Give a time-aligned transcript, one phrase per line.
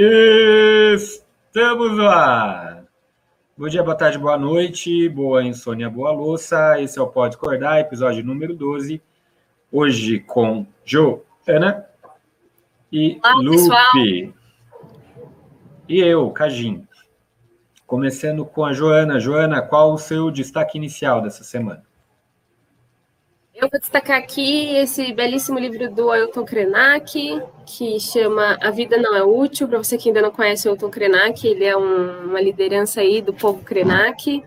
[0.00, 2.84] Estamos lá!
[3.56, 6.80] Bom dia, boa tarde, boa noite, boa insônia, boa louça.
[6.80, 9.02] Esse é o Pode Acordar, episódio número 12.
[9.72, 11.84] Hoje com Joana
[12.92, 13.56] e Olá, Lupe.
[13.56, 13.92] Pessoal.
[15.88, 16.86] E eu, Cajim.
[17.84, 19.18] Começando com a Joana.
[19.18, 21.84] Joana, qual o seu destaque inicial dessa semana?
[23.60, 29.16] Eu vou destacar aqui esse belíssimo livro do Ailton Krenak, que chama A Vida Não
[29.16, 29.66] é Útil.
[29.66, 33.20] Para você que ainda não conhece o Ailton Krenak, ele é um, uma liderança aí
[33.20, 34.44] do povo Krenak,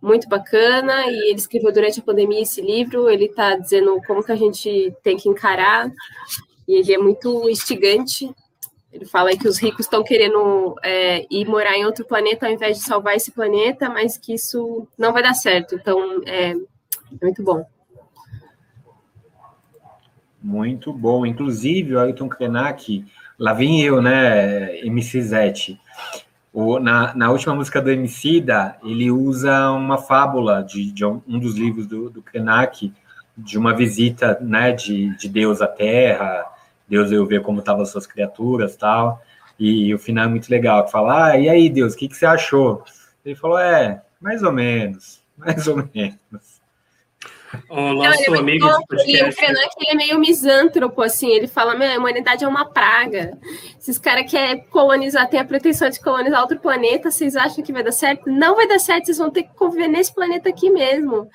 [0.00, 4.32] muito bacana, e ele escreveu durante a pandemia esse livro, ele está dizendo como que
[4.32, 5.92] a gente tem que encarar,
[6.66, 8.34] e ele é muito instigante.
[8.90, 12.78] Ele fala que os ricos estão querendo é, ir morar em outro planeta ao invés
[12.78, 15.74] de salvar esse planeta, mas que isso não vai dar certo.
[15.74, 16.56] Então, é, é
[17.20, 17.62] muito bom.
[20.42, 21.26] Muito bom.
[21.26, 23.04] Inclusive, o Ayrton Krenak,
[23.38, 25.80] lá vem eu, né, MC Zete.
[26.52, 31.56] O, na, na última música do Emicida, ele usa uma fábula de, de um, dos
[31.56, 32.92] livros do, do Krenak,
[33.36, 36.44] de uma visita, né, de, de Deus à Terra,
[36.88, 39.22] Deus veio ver como estavam as suas criaturas tal,
[39.58, 42.16] e, e, o final é muito legal, fala, ah, e aí, Deus, o que, que
[42.16, 42.82] você achou?
[43.24, 46.47] Ele falou, é, mais ou menos, mais ou menos.
[47.68, 49.10] O nosso Não, amigo de podcast.
[49.10, 52.64] E o Krenak, ele é meio misântropo, assim, ele fala, meu, a humanidade é uma
[52.64, 53.38] praga.
[53.78, 57.82] Esses caras querem colonizar, tem a pretensão de colonizar outro planeta, vocês acham que vai
[57.82, 58.30] dar certo?
[58.30, 61.28] Não vai dar certo, vocês vão ter que conviver nesse planeta aqui mesmo.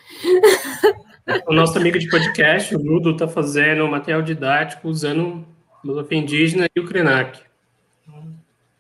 [1.47, 5.45] O nosso amigo de podcast, o Ludo, está fazendo um material didático usando
[5.81, 7.39] filosofia indígena e o Krenak.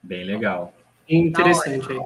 [0.01, 0.73] Bem legal.
[1.07, 1.99] Interessante aí.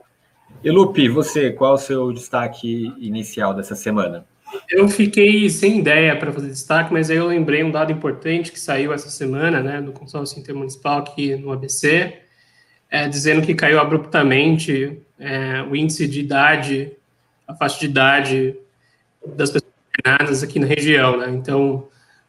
[0.64, 4.26] E Lupe, você, qual o seu destaque inicial dessa semana?
[4.70, 8.60] Eu fiquei sem ideia para fazer destaque, mas aí eu lembrei um dado importante que
[8.60, 12.20] saiu essa semana, né, do consórcio intermunicipal aqui no ABC,
[12.90, 16.92] é, dizendo que caiu abruptamente é, o índice de idade,
[17.48, 18.56] a faixa de idade
[19.36, 21.30] das pessoas aqui na região, né?
[21.32, 21.88] Então,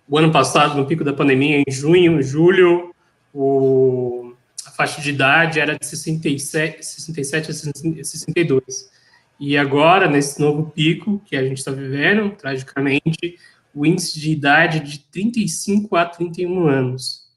[0.08, 2.94] o ano passado, no pico da pandemia, em junho, julho,
[3.32, 4.32] o,
[4.66, 8.90] a faixa de idade era de 67, 67 a 62.
[9.38, 13.38] E agora, nesse novo pico que a gente está vivendo, tragicamente,
[13.74, 17.28] o índice de idade de 35 a 31 anos.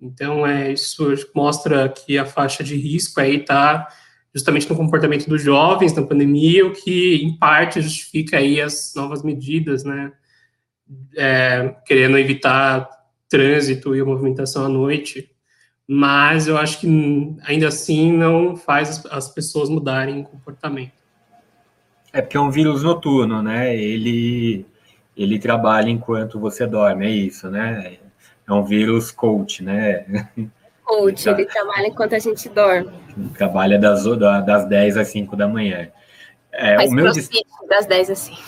[0.00, 3.88] Então, é, isso mostra que a faixa de risco aí está
[4.34, 9.22] justamente no comportamento dos jovens na pandemia, o que, em parte, justifica aí as novas
[9.22, 10.12] medidas, né,
[11.16, 12.88] é, querendo evitar
[13.28, 15.30] trânsito e movimentação à noite,
[15.86, 20.92] mas eu acho que, ainda assim, não faz as pessoas mudarem o comportamento.
[22.12, 23.74] É porque é um vírus noturno, né?
[23.76, 24.66] Ele,
[25.16, 27.98] ele trabalha enquanto você dorme, é isso, né?
[28.46, 30.28] É um vírus coach, né?
[30.82, 32.90] Coach, ele trabalha enquanto a gente dorme.
[33.36, 34.04] Trabalha das,
[34.46, 35.90] das 10 às 5 da manhã.
[36.50, 38.38] É, Faz o meu destaque das 10 às 5.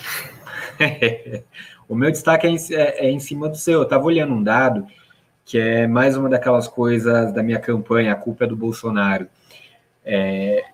[1.86, 3.80] o meu destaque é em, é, é em cima do seu.
[3.80, 4.86] Eu estava olhando um dado
[5.44, 9.28] que é mais uma daquelas coisas da minha campanha, a culpa é do Bolsonaro.
[10.04, 10.64] É,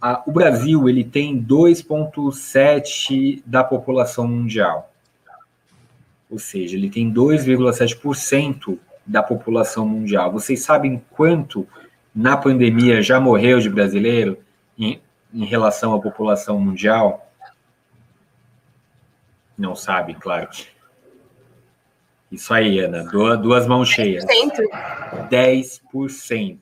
[0.00, 4.92] a, o Brasil ele tem 2,7% da população mundial.
[6.30, 10.30] Ou seja, ele tem 2,7% da população mundial.
[10.30, 11.66] Vocês sabem quanto
[12.14, 14.38] na pandemia já morreu de brasileiro
[14.78, 15.00] em,
[15.32, 17.32] em relação à população mundial?
[19.56, 20.48] Não sabe, claro.
[22.30, 24.22] Isso aí, Ana, duas, duas mãos cheias.
[24.24, 25.28] 10%.
[25.30, 26.58] 10%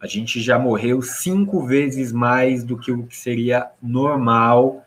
[0.00, 4.84] a gente já morreu cinco vezes mais do que o que seria normal,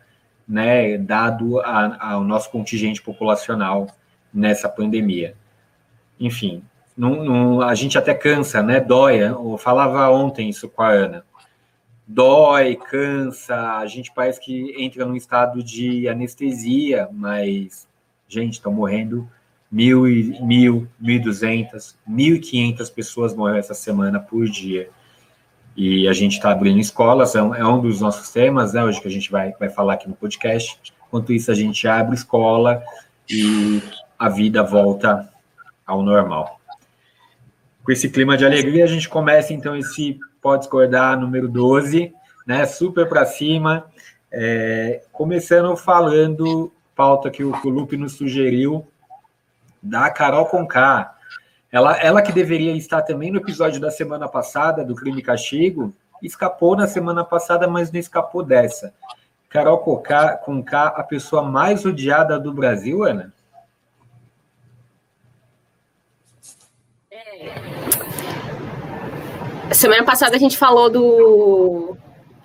[0.48, 3.88] né, dado ao nosso contingente populacional
[4.34, 5.36] nessa pandemia.
[6.20, 6.64] Enfim,
[6.96, 9.18] não, não, a gente até cansa, né, dói.
[9.18, 11.26] Eu falava ontem isso com a Ana.
[12.08, 17.88] Dói, cansa, a gente parece que entra num estado de anestesia, mas,
[18.28, 19.30] gente, estão morrendo
[19.72, 20.04] mil,
[20.42, 24.90] mil, mil duzentas, mil e quinhentas pessoas morreram essa semana por dia.
[25.76, 29.02] E a gente está abrindo escolas, é um, é um, dos nossos temas, né, hoje
[29.02, 30.80] que a gente vai, vai falar aqui no podcast.
[31.08, 32.84] Enquanto isso, a gente abre escola
[33.30, 33.82] e
[34.20, 35.30] a vida volta
[35.86, 36.60] ao normal.
[37.84, 42.14] Com esse clima de alegria, a gente começa então esse Pode Discordar número 12,
[42.46, 43.86] né, super para cima.
[44.32, 48.88] É, começando falando, pauta que o, que o Lupe nos sugeriu,
[49.82, 51.16] da Carol Conká.
[51.72, 55.94] Ela, ela que deveria estar também no episódio da semana passada, do Crime e Castigo,
[56.22, 58.94] escapou na semana passada, mas não escapou dessa.
[59.50, 63.34] Carol Conká, Conká a pessoa mais odiada do Brasil, Ana?
[69.82, 71.98] semana passada a gente falou do.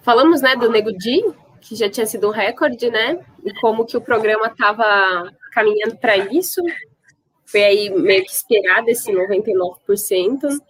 [0.03, 1.23] Falamos, né, do Nego Di,
[1.61, 3.19] que já tinha sido um recorde, né?
[3.45, 6.63] E como que o programa estava caminhando para isso.
[7.47, 10.61] Foi aí meio que esperado esse 99%.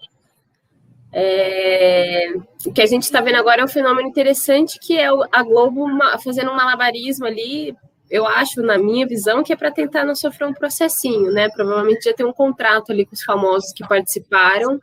[1.12, 2.34] É,
[2.66, 5.86] o que a gente está vendo agora é um fenômeno interessante, que é a Globo
[6.22, 7.74] fazendo um malabarismo ali,
[8.10, 11.48] eu acho, na minha visão, que é para tentar não sofrer um processinho, né?
[11.48, 14.78] Provavelmente já tem um contrato ali com os famosos que participaram,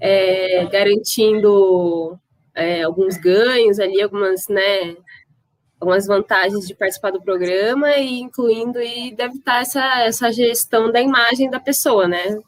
[0.00, 2.18] é, garantindo
[2.54, 4.96] é, alguns ganhos ali, algumas, né,
[5.80, 11.00] algumas vantagens de participar do programa e incluindo e deve estar essa, essa gestão da
[11.00, 12.38] imagem da pessoa, né?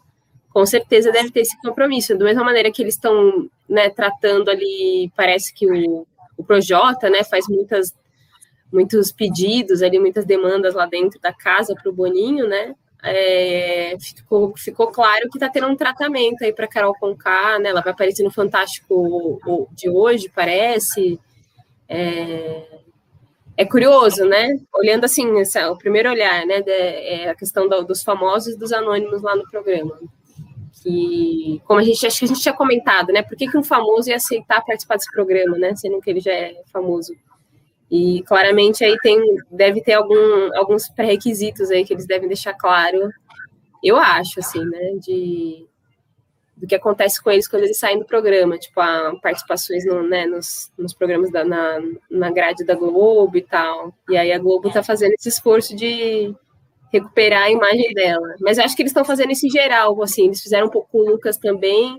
[0.50, 2.16] Com certeza deve ter esse compromisso.
[2.16, 7.22] Da mesma maneira que eles estão né, tratando ali, parece que o, o Projota né,
[7.22, 7.94] faz muitas,
[8.72, 12.74] muitos pedidos ali, muitas demandas lá dentro da casa para o Boninho, né?
[13.00, 17.68] É, ficou, ficou claro que está tendo um tratamento aí para Carol Conká, né?
[17.68, 21.20] Ela vai aparecer no Fantástico de hoje, parece.
[21.88, 22.78] É,
[23.58, 24.56] é curioso, né?
[24.72, 25.26] Olhando assim,
[25.68, 26.62] o primeiro olhar, né?
[26.62, 29.98] De, é a questão do, dos famosos e dos anônimos lá no programa.
[30.80, 33.20] Que, como a gente acho que a gente tinha comentado, né?
[33.20, 35.74] Por que, que um famoso ia aceitar participar desse programa, né?
[35.74, 37.16] Sendo que ele já é famoso.
[37.90, 39.20] E claramente aí tem,
[39.50, 43.10] deve ter algum, alguns pré-requisitos aí que eles devem deixar claro,
[43.82, 44.92] eu acho, assim, né?
[45.00, 45.67] De,
[46.58, 50.26] do que acontece com eles quando eles saem do programa, tipo, a participações no, né,
[50.26, 51.78] nos, nos programas da, na,
[52.10, 53.94] na grade da Globo e tal.
[54.08, 56.34] E aí a Globo tá fazendo esse esforço de
[56.92, 58.34] recuperar a imagem dela.
[58.40, 60.98] Mas acho que eles estão fazendo isso em geral, assim, eles fizeram um pouco com
[60.98, 61.96] o Lucas também,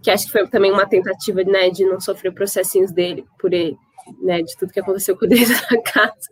[0.00, 3.76] que acho que foi também uma tentativa, né, de não sofrer processinhos dele, por ele,
[4.22, 6.30] né, de tudo que aconteceu com ele na casa.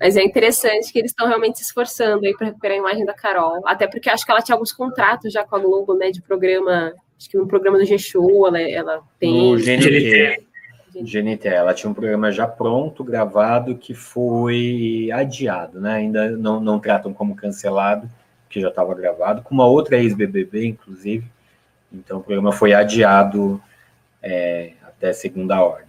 [0.00, 3.12] Mas é interessante que eles estão realmente se esforçando aí para recuperar a imagem da
[3.12, 3.66] Carol.
[3.66, 6.10] Até porque acho que ela tinha alguns contratos já com a Globo, né?
[6.10, 6.94] De programa.
[7.18, 9.52] Acho que no programa do G-Show ela, ela tem.
[9.52, 10.46] No GNT.
[11.02, 15.94] GNT, ela tinha um programa já pronto, gravado, que foi adiado, né?
[15.94, 18.08] Ainda não, não tratam como cancelado,
[18.48, 21.26] que já estava gravado, com uma outra ex-BBB, inclusive.
[21.92, 23.60] Então o programa foi adiado
[24.22, 25.87] é, até segunda ordem.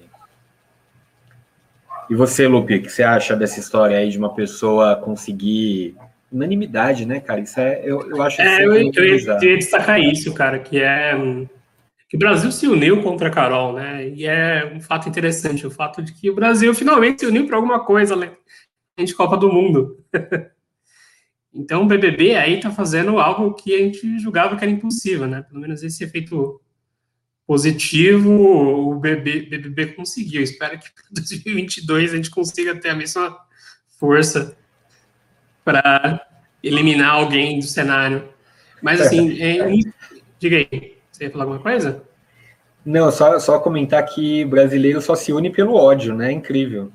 [2.10, 5.96] E você, Lupe, o que você acha dessa história aí de uma pessoa conseguir
[6.32, 7.40] unanimidade, né, cara?
[7.42, 11.16] Isso é, eu, eu acho é, eu, eu queria destacar isso, cara, que é
[12.10, 14.10] que o Brasil se uniu contra a Carol, né?
[14.10, 17.56] E é um fato interessante, o fato de que o Brasil finalmente se uniu para
[17.56, 18.32] alguma coisa além
[18.98, 20.04] de Copa do Mundo.
[21.54, 25.44] então o BBB aí tá fazendo algo que a gente julgava que era impossível, né?
[25.44, 26.60] Pelo menos esse efeito
[27.50, 30.44] positivo o BBB, BBB conseguiu.
[30.44, 33.36] Espero que para 2022 a gente consiga ter a mesma
[34.00, 34.56] força
[35.66, 36.24] para
[36.62, 38.30] eliminar alguém do cenário.
[38.84, 39.68] Mas assim, é,
[40.38, 42.04] diga aí, você ia falar alguma coisa?
[42.86, 46.32] Não, só, só comentar que brasileiro só se une pelo ódio, né?
[46.32, 46.92] Incrível.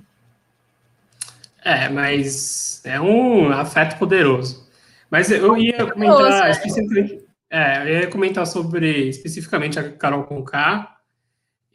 [1.64, 4.70] É, mas é um afeto poderoso.
[5.10, 7.23] Mas eu ia comentar especificamente
[7.54, 10.96] é, eu ia comentar sobre especificamente a Carol Conká.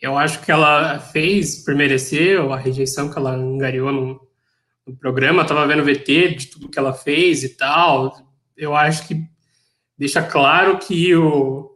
[0.02, 4.20] Eu acho que ela fez por merecer a rejeição que ela angariou no,
[4.86, 5.44] no programa.
[5.44, 8.14] Estava vendo o VT de tudo que ela fez e tal.
[8.58, 9.24] Eu acho que
[9.98, 11.72] deixa claro que o,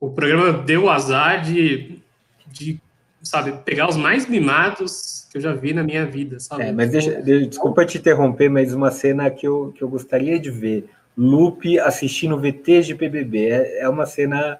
[0.00, 2.00] o programa deu o azar de,
[2.46, 2.80] de,
[3.20, 6.62] sabe, pegar os mais mimados que eu já vi na minha vida, sabe?
[6.62, 10.52] É, mas deixa, desculpa te interromper, mas uma cena que eu, que eu gostaria de
[10.52, 10.88] ver
[11.20, 13.50] Lupe assistindo VTs de PBB.
[13.50, 14.58] É, é uma cena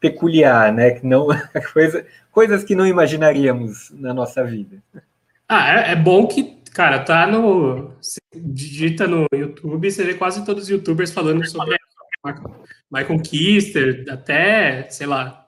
[0.00, 0.90] peculiar, né?
[0.90, 1.28] Que não,
[1.72, 4.82] coisa, coisas que não imaginaríamos na nossa vida.
[5.48, 7.92] Ah, é, é bom que, cara, tá no.
[8.34, 11.76] digita no YouTube, você vê quase todos os youtubers falando sobre
[12.90, 15.46] Michael Kister, até, sei lá,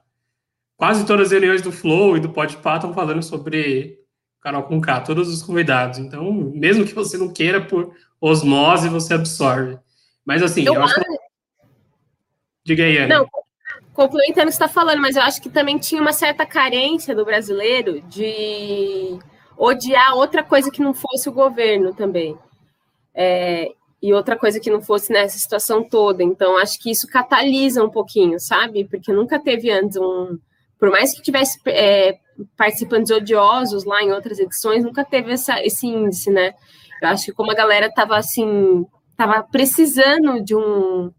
[0.76, 3.99] quase todas as reuniões do Flow e do Podpah estão falando sobre
[4.40, 5.99] Carol com K, todos os convidados.
[5.99, 9.78] Então, mesmo que você não queira, por osmose, você absorve.
[10.25, 11.04] Mas assim, eu, eu acho que...
[12.64, 13.19] Diga aí, Ana.
[13.19, 13.28] Não,
[13.93, 17.14] complementando o que você está falando, mas eu acho que também tinha uma certa carência
[17.14, 19.19] do brasileiro de
[19.57, 22.37] odiar outra coisa que não fosse o governo também.
[23.14, 26.23] É, e outra coisa que não fosse nessa situação toda.
[26.23, 28.85] Então, acho que isso catalisa um pouquinho, sabe?
[28.85, 30.38] Porque nunca teve antes um.
[30.78, 32.19] Por mais que tivesse é,
[32.57, 36.52] participantes odiosos lá em outras edições, nunca teve essa, esse índice, né?
[37.00, 38.85] Eu acho que como a galera estava assim
[39.16, 41.12] tava precisando de um,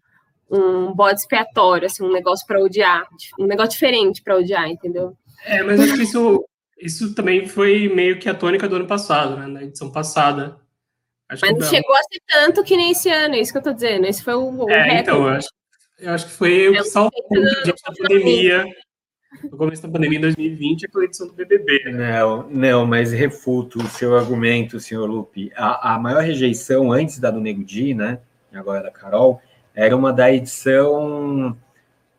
[0.50, 3.08] um bode expiatório, assim, um negócio para odiar,
[3.40, 5.18] um negócio diferente para odiar, entendeu?
[5.44, 6.46] É, mas acho que isso,
[6.78, 9.48] isso também foi meio que a tônica do ano passado, né?
[9.48, 10.58] Na edição passada.
[11.28, 13.64] Acho mas não chegou a ser tanto que nem esse ano, é isso que eu
[13.64, 14.06] tô dizendo.
[14.06, 15.50] Esse foi o, o é, então, eu acho,
[16.00, 18.66] eu acho que foi o salto da pandemia.
[19.44, 21.84] No começo da pandemia em 2020, aquela edição do BBB.
[21.86, 22.20] Né?
[22.20, 25.52] Não, não, mas refuto o seu argumento, senhor Lupe.
[25.56, 28.20] A, a maior rejeição antes da do Nego Di, né?
[28.54, 29.42] Agora da Carol,
[29.74, 31.58] era uma da edição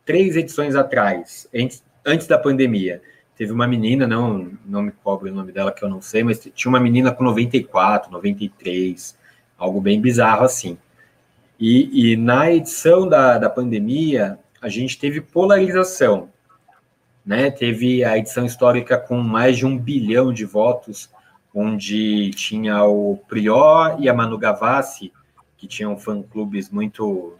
[0.05, 3.01] três edições atrás, antes, antes da pandemia.
[3.35, 6.49] Teve uma menina, não, não me cobre o nome dela, que eu não sei, mas
[6.55, 9.17] tinha uma menina com 94, 93,
[9.57, 10.77] algo bem bizarro assim.
[11.59, 16.29] E, e na edição da, da pandemia, a gente teve polarização.
[17.27, 17.51] Né?
[17.51, 21.09] Teve a edição histórica com mais de um bilhão de votos,
[21.53, 25.11] onde tinha o Prior e a Manu Gavassi,
[25.57, 27.33] que tinham fã-clubes muito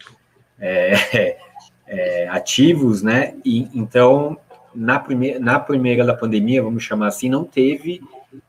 [0.59, 1.37] é,
[1.87, 3.35] é, ativos, né?
[3.45, 4.37] E, então,
[4.75, 8.01] na, prime na primeira da pandemia, vamos chamar assim, não teve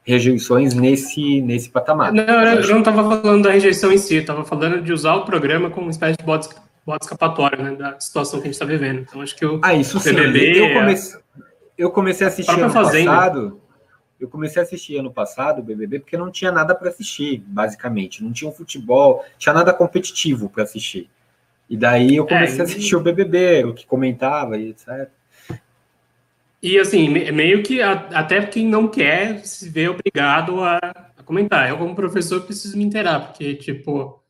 [0.02, 2.12] rejeições nesse, nesse patamar.
[2.12, 5.70] Não, eu não estava falando da rejeição em si, estava falando de usar o programa
[5.70, 6.48] como uma espécie de bode,
[6.88, 9.00] bode escapatório, né, da situação que a gente está vivendo.
[9.00, 10.54] Então, acho que o ah, isso BBB...
[10.54, 10.60] Sim.
[10.60, 11.20] Eu, comecei,
[11.76, 13.10] eu comecei a assistir ano fazenda.
[13.10, 13.60] passado...
[14.18, 18.24] Eu comecei a assistir ano passado o BBB porque não tinha nada para assistir, basicamente.
[18.24, 21.08] Não tinha um futebol, tinha nada competitivo para assistir.
[21.70, 25.08] E daí eu comecei é, a assistir o BBB, o que comentava e etc.
[26.60, 30.78] E assim, meio que a, até quem não quer se vê obrigado a,
[31.16, 31.68] a, comentar.
[31.68, 34.20] Eu, como professor, preciso me inteirar, porque, tipo,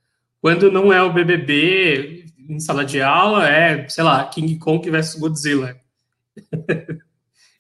[0.43, 5.21] quando não é o BBB em sala de aula, é, sei lá, King Kong versus
[5.21, 5.77] Godzilla.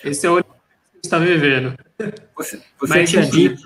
[0.02, 1.76] Esse é o que a gente está vivendo.
[2.36, 3.62] Você, você Mas, tinha dito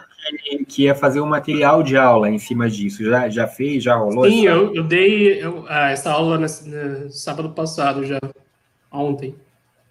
[0.68, 3.04] que, ia fazer um material de aula em cima disso.
[3.04, 3.84] Já, já fez?
[3.84, 4.24] Já rolou?
[4.24, 6.48] Sim, eu, eu, dei eu, ah, essa aula no
[7.10, 8.18] sábado passado, já,
[8.90, 9.34] ontem.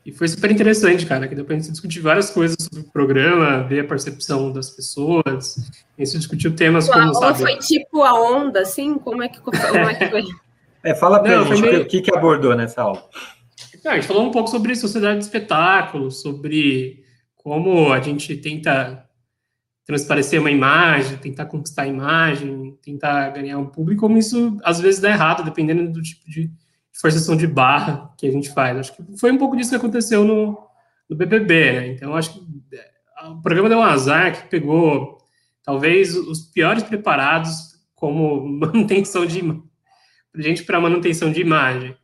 [0.03, 3.63] E foi super interessante, cara, que depois a gente discutiu várias coisas sobre o programa,
[3.63, 5.57] ver a percepção das pessoas,
[5.95, 7.39] a gente discutiu temas a como, sabe...
[7.39, 8.95] foi tipo a onda, assim?
[8.95, 10.23] Como é que, como é que foi?
[10.83, 11.81] É, fala pra Não, gente meio...
[11.81, 13.03] o que, que abordou nessa aula.
[13.83, 17.03] Não, a gente falou um pouco sobre sociedade de espetáculo, sobre
[17.35, 19.07] como a gente tenta
[19.85, 25.01] transparecer uma imagem, tentar conquistar a imagem, tentar ganhar um público, como isso às vezes
[25.01, 26.51] dá errado, dependendo do tipo de
[26.93, 28.77] forçação de barra que a gente faz.
[28.77, 30.57] Acho que foi um pouco disso que aconteceu no,
[31.09, 31.87] no BBB, né?
[31.87, 32.39] Então, acho que
[32.73, 35.17] é, o programa deu um azar que pegou
[35.63, 39.41] talvez os piores preparados como manutenção de
[40.35, 41.95] gente para manutenção de imagem.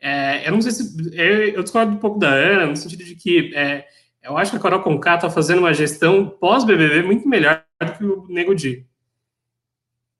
[0.00, 3.54] É, eu não sei se eu, discordo um pouco da Ana no sentido de que
[3.54, 3.86] é,
[4.22, 7.92] eu acho que a Carol Conká está fazendo uma gestão pós BBB muito melhor do
[7.92, 8.86] que o Nego Di.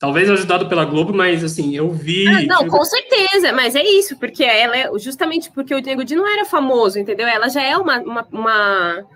[0.02, 2.26] Talvez ajudado pela Globo, mas assim, eu vi.
[2.26, 6.16] Ah, não, com certeza, mas é isso, porque ela é justamente porque o Diego Di
[6.16, 7.28] não era famoso, entendeu?
[7.28, 9.06] Ela já é uma, uma, uma,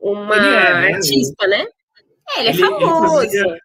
[0.00, 0.94] uma é, né?
[0.94, 1.64] artista, né?
[2.30, 3.22] É, ele é ele, famoso.
[3.22, 3.58] Ele fazia...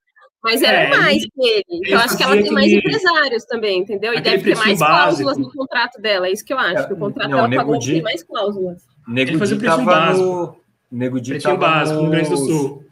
[0.43, 1.65] Mas era é, mais que ele.
[1.69, 4.13] Então, acho que ela tem mais empresários também, entendeu?
[4.13, 4.85] E deve ter mais básico.
[4.85, 6.27] cláusulas no contrato dela.
[6.27, 6.87] É isso que eu acho.
[6.87, 8.81] Que o contrato não, dela pagou tem mais cláusulas.
[9.07, 10.55] Nego Di tava no.
[10.91, 12.85] Nego Di tava básico no Rio Grande do Sul.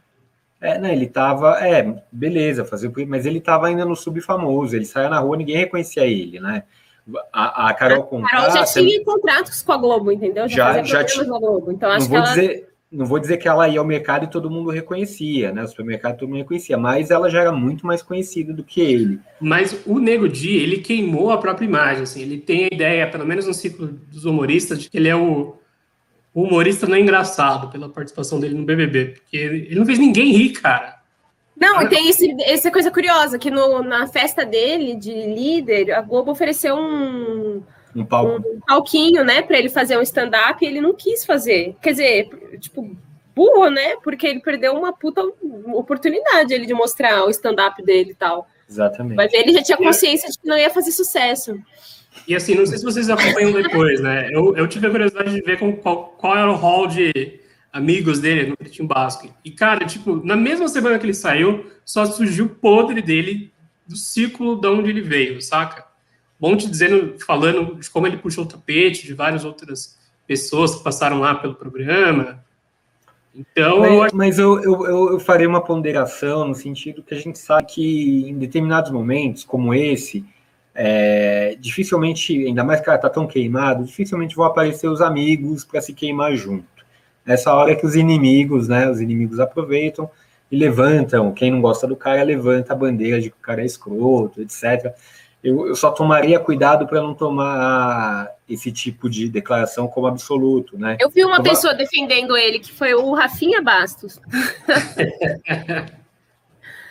[0.60, 5.08] É, né, ele tava, é, beleza, fazer mas ele tava ainda no subfamoso, ele saia
[5.08, 6.64] na rua, ninguém reconhecia ele, né?
[7.32, 8.26] A, a Carol Conká...
[8.26, 10.46] A Carol já tinha contratos com a Globo, entendeu?
[10.46, 11.24] Já, já, já tinha.
[11.24, 12.34] Globo, então acho não vou que ela...
[12.34, 15.62] dizer, não vou dizer que ela ia ao mercado e todo mundo reconhecia, né?
[15.62, 19.20] O supermercado todo mundo reconhecia, mas ela já era muito mais conhecida do que ele.
[19.40, 23.24] Mas o Nego Di, ele queimou a própria imagem, assim, ele tem a ideia, pelo
[23.24, 25.56] menos no ciclo dos humoristas, de que ele é o
[26.32, 30.32] o humorista não é engraçado pela participação dele no BBB, porque ele não fez ninguém
[30.32, 31.00] rir, cara.
[31.56, 36.00] Não, e tem esse, essa coisa curiosa, que no, na festa dele, de líder, a
[36.00, 37.62] Globo ofereceu um,
[37.94, 38.48] um, palco.
[38.48, 41.76] um palquinho, né, para ele fazer um stand-up e ele não quis fazer.
[41.82, 42.96] Quer dizer, tipo,
[43.34, 45.22] burro, né, porque ele perdeu uma puta
[45.74, 48.48] oportunidade ele de mostrar o stand-up dele e tal.
[48.68, 49.16] Exatamente.
[49.16, 51.58] Mas ele já tinha consciência de que não ia fazer sucesso.
[52.26, 54.28] E assim, não sei se vocês acompanham depois, né?
[54.32, 57.40] Eu, eu tive a curiosidade de ver com qual, qual era o hall de
[57.72, 59.30] amigos dele no Pretinho Basque.
[59.44, 63.52] E, cara, tipo, na mesma semana que ele saiu, só surgiu o podre dele
[63.86, 65.84] do ciclo de onde ele veio, saca?
[66.40, 71.20] Monte dizendo, falando de como ele puxou o tapete de várias outras pessoas que passaram
[71.20, 72.42] lá pelo programa.
[73.34, 74.16] Então, mas, eu, acho...
[74.16, 78.38] mas eu, eu, eu farei uma ponderação no sentido que a gente sabe que em
[78.38, 80.24] determinados momentos, como esse,
[80.74, 85.80] é, dificilmente, ainda mais que ela está tão queimado, dificilmente vão aparecer os amigos para
[85.80, 86.64] se queimar junto.
[87.24, 90.10] Nessa hora que os inimigos, né, os inimigos aproveitam
[90.50, 93.66] e levantam, quem não gosta do cara levanta a bandeira de que o cara é
[93.66, 94.94] escroto, etc.
[95.42, 100.98] Eu, eu só tomaria cuidado para não tomar esse tipo de declaração como absoluto, né?
[101.00, 101.48] Eu vi uma como...
[101.48, 104.20] pessoa defendendo ele, que foi o Rafinha Bastos.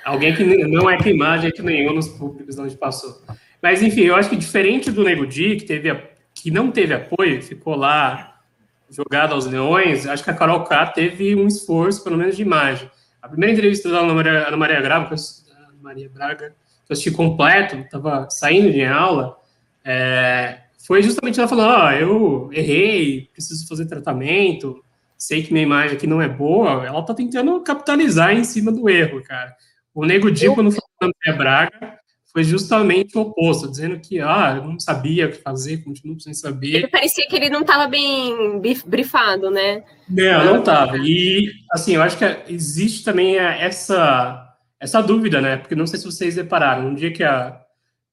[0.04, 3.22] Alguém que não é queimar gente nenhum nos públicos onde passou.
[3.62, 5.96] Mas, enfim, eu acho que diferente do Nego Di, que, teve,
[6.34, 8.42] que não teve apoio, ficou lá
[8.90, 12.90] jogado aos leões, acho que a Carol K teve um esforço, pelo menos de imagem.
[13.22, 16.56] A primeira entrevista da Ana Maria, Ana Maria Braga, Ana Maria Braga,
[16.90, 19.38] eu assisti completo, estava saindo de aula,
[19.86, 24.84] é, foi justamente ela falando, ó, oh, eu errei, preciso fazer tratamento,
[25.16, 28.90] sei que minha imagem aqui não é boa, ela tá tentando capitalizar em cima do
[28.90, 29.56] erro, cara.
[29.94, 32.00] O Nego Di, quando falou da Maria Braga,
[32.32, 36.34] foi justamente o oposto, dizendo que, ah, eu não sabia o que fazer, continuo sem
[36.34, 36.76] saber.
[36.76, 39.84] Ele parecia que ele não estava bem brifado, né?
[40.08, 40.98] Não, não estava.
[40.98, 44.49] E, assim, eu acho que existe também essa,
[44.80, 45.58] essa dúvida, né?
[45.58, 47.62] Porque não sei se vocês repararam, no dia que a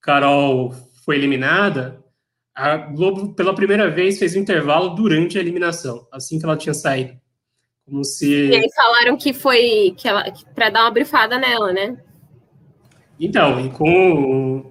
[0.01, 0.73] Carol
[1.05, 2.03] foi eliminada,
[2.53, 6.73] a Globo, pela primeira vez, fez um intervalo durante a eliminação, assim que ela tinha
[6.73, 7.15] saído.
[7.85, 8.27] Como se.
[8.27, 11.97] E eles falaram que foi que ela para dar uma brifada nela, né?
[13.19, 14.69] Então, e com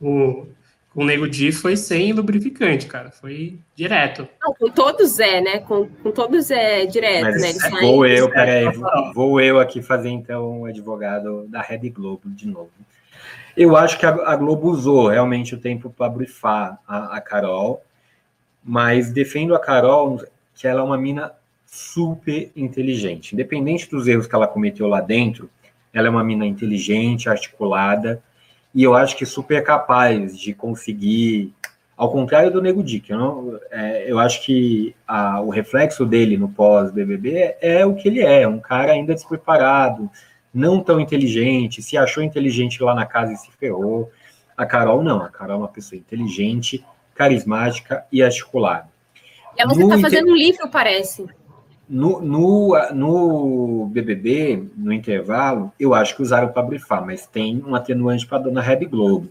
[0.00, 0.46] o,
[0.92, 3.10] com o Nego Di foi sem lubrificante, cara.
[3.10, 4.28] Foi direto.
[4.40, 5.58] Não, com todos é, né?
[5.60, 7.80] Com, com todos é direto, Mas né?
[7.80, 12.46] vou eu, peraí, vou, vou eu aqui fazer então o advogado da Rede Globo de
[12.46, 12.70] novo.
[13.56, 17.82] Eu acho que a, Globo usou realmente o tempo para brifar a, a Carol,
[18.62, 20.20] mas defendo a Carol
[20.54, 21.32] que ela é uma mina
[21.66, 23.32] super inteligente.
[23.32, 25.48] Independente dos erros que ela cometeu lá dentro,
[25.92, 28.22] ela é uma mina inteligente, articulada,
[28.74, 31.52] e eu acho que super capaz de conseguir,
[31.96, 36.36] ao contrário do Nego Dick, eu, não, é, eu acho que a, o reflexo dele
[36.36, 40.10] no pós-BBB é, é, o que ele é, um cara ainda despreparado,
[40.52, 44.10] não tão inteligente, se achou inteligente lá na casa e se ferrou.
[44.56, 46.84] A Carol não, a Carol é uma pessoa inteligente,
[47.14, 48.88] carismática e articulada.
[49.56, 51.26] E ela está fazendo um livro, parece.
[51.92, 57.74] No, no, no BBB, no intervalo, eu acho que usaram para brifar, mas tem um
[57.74, 59.28] atenuante para a dona Rede Globo.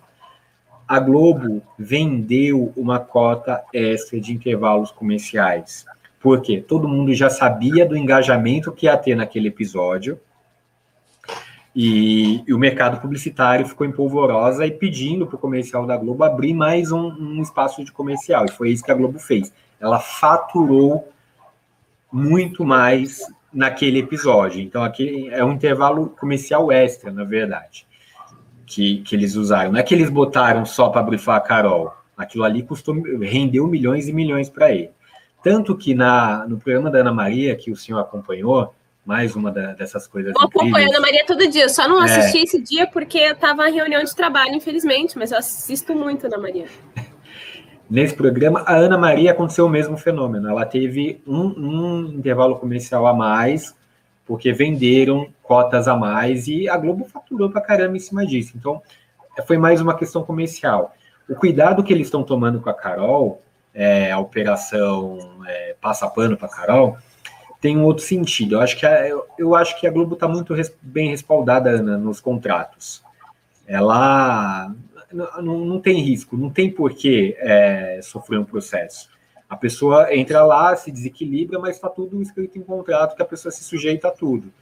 [0.85, 5.85] A Globo vendeu uma cota extra de intervalos comerciais.
[6.19, 10.19] Porque todo mundo já sabia do engajamento que ia ter naquele episódio
[11.73, 16.25] e, e, o mercado publicitário ficou em polvorosa e pedindo para o comercial da Globo
[16.25, 18.45] abrir mais um, um, espaço de comercial.
[18.45, 19.53] E foi isso que a Globo fez.
[19.79, 21.07] Ela faturou
[22.11, 23.19] muito mais
[23.53, 24.61] naquele episódio.
[24.61, 27.85] Então, aqui é um intervalo comercial extra, na verdade,
[28.65, 29.71] que, que eles usaram.
[29.71, 31.93] Não é que eles botaram só para brifar a Carol.
[32.17, 34.91] Aquilo ali custou, rendeu milhões e milhões para ele.
[35.41, 38.73] Tanto que na, no programa da Ana Maria, que o senhor acompanhou,
[39.05, 40.33] mais uma da, dessas coisas.
[40.35, 42.05] Eu acompanho a Ana Maria todo dia, só não é.
[42.05, 42.43] assisti é.
[42.43, 46.27] esse dia porque eu estava em reunião de trabalho, infelizmente, mas eu assisto muito a
[46.27, 46.67] Ana Maria.
[47.89, 50.47] Nesse programa, a Ana Maria aconteceu o mesmo fenômeno.
[50.47, 53.75] Ela teve um, um intervalo comercial a mais,
[54.27, 58.53] porque venderam cotas a mais e a Globo faturou para caramba em cima disso.
[58.55, 58.79] Então,
[59.47, 60.93] foi mais uma questão comercial.
[61.27, 63.41] O cuidado que eles estão tomando com a Carol,
[63.73, 66.95] é, a operação é, passa pano para Carol,
[67.59, 68.55] tem um outro sentido.
[68.55, 71.71] Eu acho que a, eu, eu acho que a Globo está muito res, bem respaldada
[71.71, 73.03] Ana, nos contratos.
[73.67, 74.73] Ela
[75.13, 79.09] não, não tem risco, não tem por que é, sofrer um processo.
[79.49, 83.51] A pessoa entra lá, se desequilibra, mas está tudo escrito em contrato que a pessoa
[83.51, 84.53] se sujeita a tudo.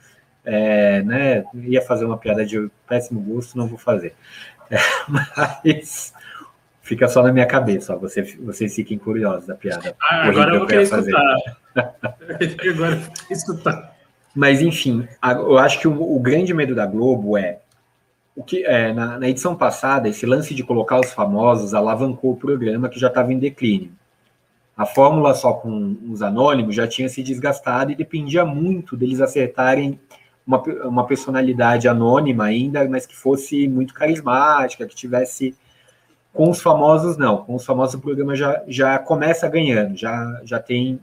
[0.46, 4.14] É, né, ia fazer uma piada de péssimo gosto, não vou fazer.
[4.70, 6.14] É, mas
[6.82, 9.96] fica só na minha cabeça, ó, você, vocês fiquem curiosos da piada.
[10.02, 11.36] Ah, agora eu vou querer escutar.
[12.70, 13.98] agora escutar.
[14.36, 17.60] Mas, enfim, eu acho que o, o, grande medo da Globo é
[18.38, 22.38] o que é, na, na, edição passada, esse lance de colocar os famosos alavancou o
[22.38, 23.90] programa que já estava em declínio.
[24.78, 30.00] A fórmula só com os anônimos já tinha se desgastado e dependia muito deles acertarem
[30.46, 35.56] uma, uma personalidade anônima ainda, mas que fosse muito carismática, que tivesse
[36.32, 37.38] com os famosos, não.
[37.38, 41.00] Com os famosos, o programa já, já começa ganhando, já, já tem.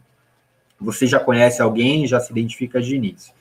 [0.81, 3.35] Você já conhece alguém, já se identifica de início.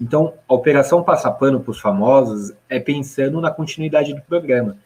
[0.00, 4.76] Então, a operação passar pano para os famosos é pensando na continuidade do programa.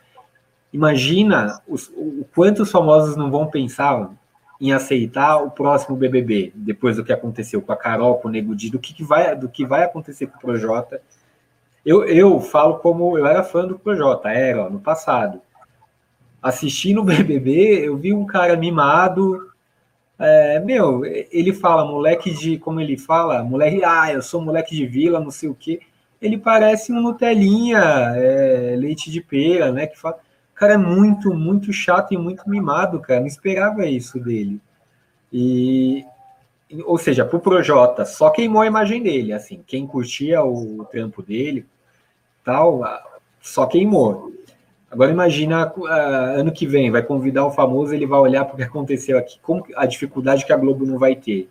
[0.72, 4.10] Imagina os, o quanto os famosos não vão pensar
[4.60, 8.54] em aceitar o próximo BBB, depois do que aconteceu com a Carol, com o Nego
[8.54, 11.00] Di, do que, que, vai, do que vai acontecer com o Projota.
[11.84, 15.40] Eu, eu falo como eu era fã do Projota, era no passado
[16.42, 19.49] assistindo o BBB, eu vi um cara mimado.
[20.22, 22.58] É, meu, ele fala, moleque de.
[22.58, 23.42] Como ele fala?
[23.42, 25.80] Moleque, ah, eu sou moleque de vila, não sei o quê.
[26.20, 27.78] Ele parece um Nutelinha,
[28.14, 29.86] é, leite de pera, né?
[29.86, 30.18] Que fala.
[30.54, 33.20] Cara é muito, muito chato e muito mimado, cara.
[33.20, 34.60] Não esperava isso dele.
[35.32, 36.04] E.
[36.84, 39.64] Ou seja, pro Projota, só queimou a imagem dele, assim.
[39.66, 41.66] Quem curtia o trampo dele,
[42.44, 42.82] tal,
[43.40, 44.30] só queimou
[44.90, 48.56] Agora imagina uh, ano que vem, vai convidar o famoso, ele vai olhar para o
[48.56, 51.48] que aconteceu aqui, como a dificuldade que a Globo não vai ter.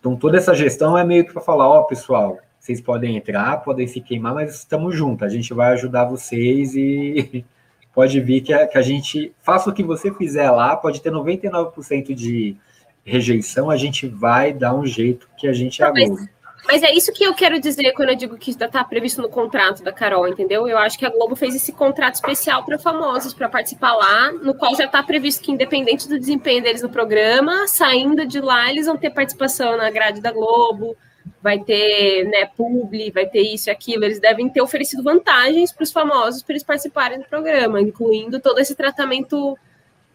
[0.00, 3.58] Então toda essa gestão é meio que para falar, ó, oh, pessoal, vocês podem entrar,
[3.58, 7.44] podem se queimar, mas estamos juntos, a gente vai ajudar vocês e
[7.94, 11.12] pode vir que a, que a gente faça o que você fizer lá, pode ter
[11.12, 12.56] 99% de
[13.04, 16.26] rejeição, a gente vai dar um jeito que a gente é a Globo.
[16.66, 19.82] Mas é isso que eu quero dizer quando eu digo que está previsto no contrato
[19.82, 20.66] da Carol, entendeu?
[20.66, 24.54] Eu acho que a Globo fez esse contrato especial para famosos, para participar lá, no
[24.54, 28.86] qual já está previsto que, independente do desempenho deles no programa, saindo de lá, eles
[28.86, 30.96] vão ter participação na grade da Globo,
[31.40, 34.04] vai ter né, publi, vai ter isso e aquilo.
[34.04, 38.58] Eles devem ter oferecido vantagens para os famosos para eles participarem do programa, incluindo todo
[38.58, 39.56] esse tratamento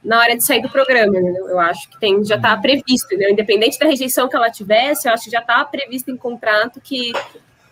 [0.03, 1.47] na hora de sair do programa, entendeu?
[1.47, 3.29] Eu acho que tem, já está previsto, entendeu?
[3.29, 7.13] independente da rejeição que ela tivesse, eu acho que já está previsto em contrato que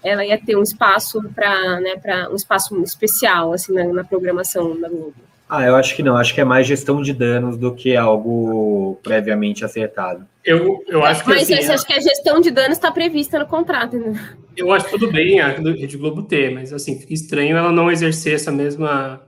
[0.04, 4.80] ela ia ter um espaço para, né, para um espaço especial assim na, na, programação
[4.80, 5.16] da Globo.
[5.50, 9.00] Ah, eu acho que não, acho que é mais gestão de danos do que algo
[9.02, 10.26] previamente acertado.
[10.46, 13.40] Eu, eu acho que mas assim, você acha que a gestão de danos está prevista
[13.40, 14.38] no contrato, né?
[14.56, 18.36] Eu acho tudo bem a Rede Globo ter, mas assim, fica estranho ela não exercer
[18.36, 19.22] essa mesma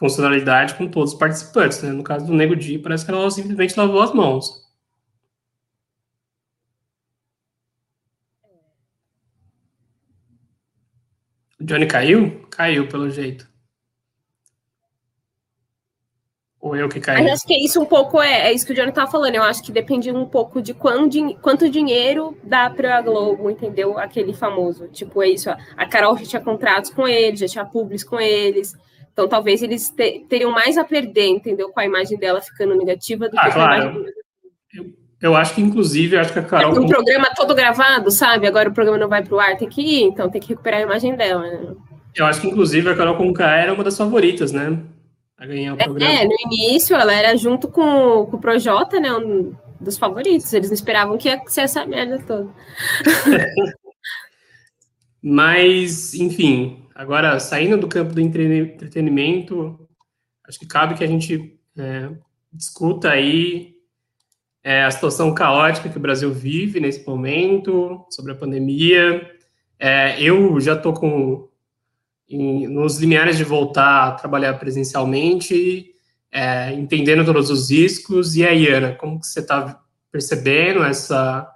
[0.00, 1.82] funcionalidade com todos os participantes.
[1.82, 1.92] Né?
[1.92, 4.66] No caso do Nego Di, parece que ela simplesmente lavou as mãos.
[11.60, 12.40] O Johnny caiu?
[12.48, 13.46] Caiu, pelo jeito.
[16.58, 17.22] Ou eu que caí?
[17.22, 19.34] Mas acho que isso um pouco, é, é isso que o Johnny estava falando.
[19.34, 23.98] Eu acho que depende um pouco de quanto, quanto dinheiro dá para a Globo, entendeu?
[23.98, 24.88] Aquele famoso.
[24.88, 25.50] Tipo, é isso.
[25.50, 25.56] Ó.
[25.76, 28.74] A Carol já tinha contratos com eles, já tinha publis com eles.
[29.12, 31.70] Então, talvez eles te, teriam mais a perder, entendeu?
[31.70, 33.72] Com a imagem dela ficando negativa do ah, que claro.
[33.72, 34.12] a imagem
[34.72, 36.76] eu, eu acho que, inclusive, acho que a Carol.
[36.76, 38.46] É um programa todo gravado, sabe?
[38.46, 40.80] Agora o programa não vai para o ar, tem que ir, então tem que recuperar
[40.80, 41.74] a imagem dela, né?
[42.14, 44.78] Eu acho que, inclusive, a Carol Conká era uma das favoritas, né?
[45.36, 46.12] A ganhar o é, programa.
[46.12, 49.12] É, no início ela era junto com, com o Projota, né?
[49.12, 50.52] Um dos favoritos.
[50.52, 52.48] Eles não esperavam que ia ser essa merda toda.
[55.22, 59.88] Mas, enfim, Agora, saindo do campo do entretenimento,
[60.46, 62.10] acho que cabe que a gente é,
[62.52, 63.74] discuta aí
[64.62, 69.26] é, a situação caótica que o Brasil vive nesse momento, sobre a pandemia.
[69.78, 71.48] É, eu já estou com
[72.28, 75.94] em, nos limiares de voltar a trabalhar presencialmente,
[76.30, 78.36] é, entendendo todos os riscos.
[78.36, 79.80] E aí, Ana, como que você está
[80.12, 81.50] percebendo essa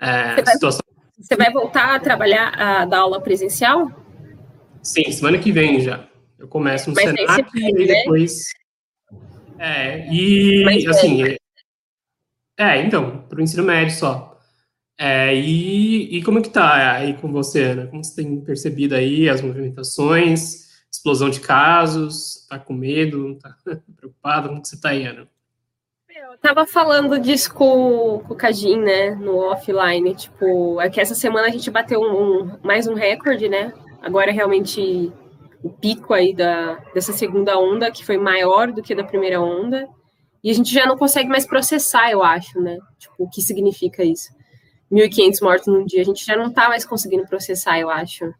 [0.00, 0.80] é, você situação?
[0.96, 3.97] Vai, você vai voltar a trabalhar, a dar aula presencial?
[4.82, 6.08] Sim, semana que vem já.
[6.38, 7.84] Eu começo no Mas Senac e né?
[7.86, 8.44] depois.
[9.58, 11.22] É, e Mas assim.
[11.24, 11.36] É,
[12.58, 14.38] é então, para o ensino médio só.
[14.96, 17.86] É, e, e como é que tá aí com você, Ana?
[17.86, 22.46] Como você tem percebido aí as movimentações, explosão de casos?
[22.48, 23.36] Tá com medo?
[23.36, 23.56] Tá
[23.96, 24.48] preocupado?
[24.48, 25.28] Como que você tá aí, Ana?
[26.08, 31.14] Eu tava falando disso com, com o Cajin, né, no offline, tipo, é que essa
[31.14, 35.12] semana a gente bateu um, um mais um recorde, né, agora é realmente
[35.62, 39.88] o pico aí da, dessa segunda onda, que foi maior do que da primeira onda,
[40.42, 42.78] e a gente já não consegue mais processar, eu acho, né?
[42.98, 44.28] Tipo, o que significa isso?
[44.90, 48.24] 1.500 mortos num dia, a gente já não tá mais conseguindo processar, eu acho.
[48.24, 48.30] A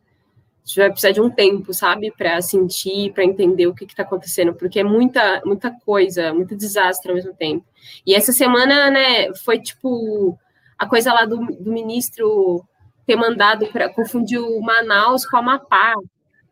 [0.64, 4.54] gente vai precisar de um tempo, sabe, para sentir, para entender o que está acontecendo,
[4.54, 7.64] porque é muita, muita coisa, muito desastre ao mesmo tempo.
[8.06, 10.38] E essa semana, né, foi tipo
[10.78, 12.64] a coisa lá do, do ministro
[13.08, 15.94] ter mandado para confundir o Manaus com o Amapá.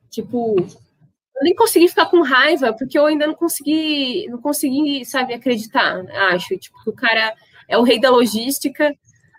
[0.08, 5.34] Tipo, eu nem consegui ficar com raiva, porque eu ainda não consegui, não consegui, sabe,
[5.34, 6.56] acreditar, acho.
[6.56, 7.34] Tipo, que o cara
[7.68, 8.90] é o rei da logística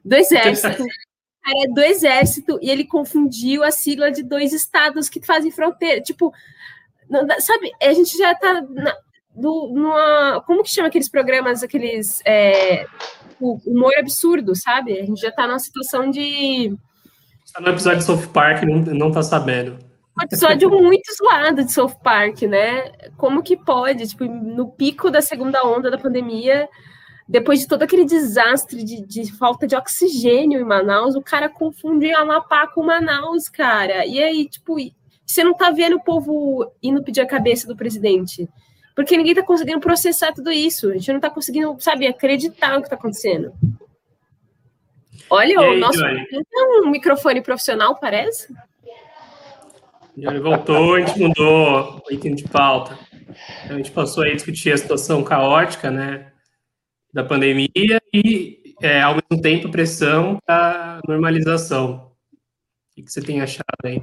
[0.06, 0.84] do exército.
[1.39, 5.49] O cara é do exército e ele confundiu a sigla de dois estados que fazem
[5.49, 6.01] fronteira.
[6.01, 6.34] Tipo,
[7.39, 8.93] sabe, a gente já tá na,
[9.34, 10.43] do, numa.
[10.45, 12.21] Como que chama aqueles programas, aqueles.
[12.25, 12.86] É,
[13.39, 14.99] o humor absurdo, sabe?
[14.99, 16.77] A gente já tá numa situação de
[17.58, 19.80] Está no episódio de South Park, não, não tá sabendo.
[20.15, 22.91] Um episódio muito zoado de South Park, né?
[23.17, 26.70] Como que pode, tipo, no pico da segunda onda da pandemia,
[27.28, 32.13] depois de todo aquele desastre de, de falta de oxigênio em Manaus, o cara confunde
[32.13, 34.06] Amapá com Manaus, cara.
[34.06, 34.76] E aí, tipo,
[35.26, 38.48] você não tá vendo o povo indo pedir a cabeça do presidente?
[38.96, 40.91] Porque ninguém tá conseguindo processar tudo isso.
[40.91, 43.52] A gente não tá conseguindo, sabe, acreditar no que tá acontecendo.
[45.30, 46.26] Olha, aí, o nosso é
[46.84, 48.54] um microfone profissional, parece.
[50.16, 52.98] Johnny voltou, a gente mudou o item de pauta.
[53.70, 56.32] A gente passou aí a discutir a situação caótica, né,
[57.13, 62.12] da pandemia e, é, ao mesmo tempo, pressão para normalização.
[62.98, 64.02] O que você tem achado aí?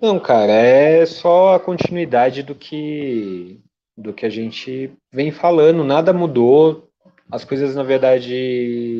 [0.00, 3.60] Não, cara, é só a continuidade do que
[3.94, 5.84] do que a gente vem falando.
[5.84, 6.89] Nada mudou.
[7.30, 8.34] As coisas, na verdade,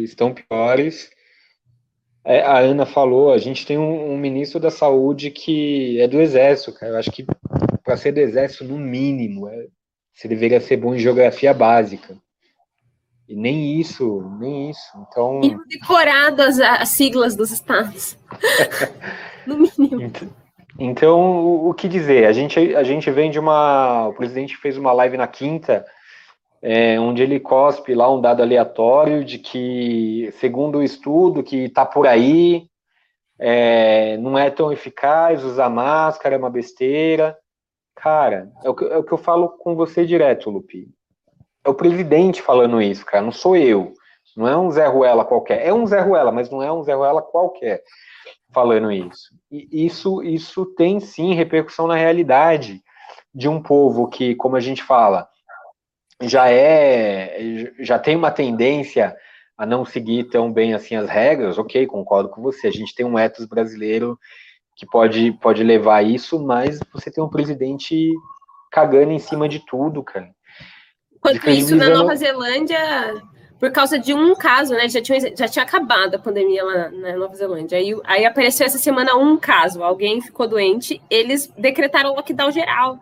[0.04, 1.10] estão piores.
[2.24, 6.20] É, a Ana falou, a gente tem um, um, ministro da saúde que é do
[6.20, 6.92] exército, cara.
[6.92, 7.26] Eu acho que
[7.82, 9.66] para ser do exército, no mínimo, é,
[10.14, 12.16] você deveria ser bom em geografia básica.
[13.26, 14.90] E nem isso, nem isso.
[15.08, 15.40] Então.
[15.42, 18.18] E decorado as, as siglas dos estados.
[19.46, 20.02] no mínimo.
[20.02, 20.28] Então,
[20.78, 22.26] então, o, o, que dizer?
[22.26, 24.08] A gente, a gente vem de uma.
[24.08, 25.84] O presidente fez uma live na quinta,
[26.62, 31.86] é, onde ele cospe lá um dado aleatório de que, segundo o estudo que está
[31.86, 32.66] por aí,
[33.38, 37.36] é, não é tão eficaz, usar máscara é uma besteira.
[37.96, 40.88] Cara, é o, que, é o que eu falo com você direto, Lupi.
[41.64, 43.94] É o presidente falando isso, cara, não sou eu.
[44.36, 45.66] Não é um Zé Ruela qualquer.
[45.66, 47.82] É um Zé Ruela, mas não é um Zé Ruela qualquer
[48.52, 49.34] falando isso.
[49.50, 52.82] E isso, isso tem sim repercussão na realidade
[53.34, 55.28] de um povo que, como a gente fala,
[56.22, 59.16] já é, já tem uma tendência
[59.56, 61.59] a não seguir tão bem assim as regras.
[61.59, 62.68] Ok, concordo com você.
[62.68, 64.18] A gente tem um ethos brasileiro
[64.74, 68.11] que pode, pode levar isso, mas você tem um presidente
[68.70, 70.30] cagando em cima de tudo, cara.
[71.14, 72.78] Enquanto isso, na Nova Zelândia,
[73.59, 74.88] por causa de um caso, né?
[74.88, 77.76] Já tinha, já tinha acabado a pandemia lá na Nova Zelândia.
[77.76, 82.98] Aí, aí apareceu essa semana um caso, alguém ficou doente, eles decretaram lockdown geral.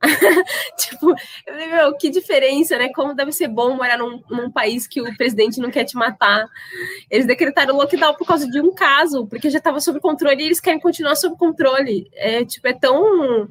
[0.78, 1.14] tipo,
[1.46, 2.90] meu, que diferença, né?
[2.94, 6.46] Como deve ser bom morar num, num, país que o presidente não quer te matar.
[7.10, 10.60] Eles decretaram lockdown por causa de um caso, porque já estava sob controle e eles
[10.60, 12.08] querem continuar sob controle.
[12.14, 13.48] É, tipo, é tão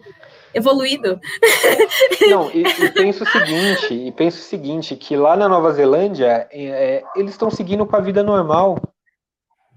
[0.53, 1.19] evoluído.
[2.29, 6.47] Não, e, e penso o seguinte, e penso o seguinte, que lá na Nova Zelândia,
[6.49, 8.77] é, é eles estão seguindo com a vida normal.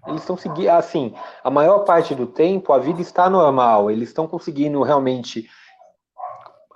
[0.07, 4.27] Eles estão seguindo, assim, a maior parte do tempo a vida está normal, eles estão
[4.27, 5.47] conseguindo realmente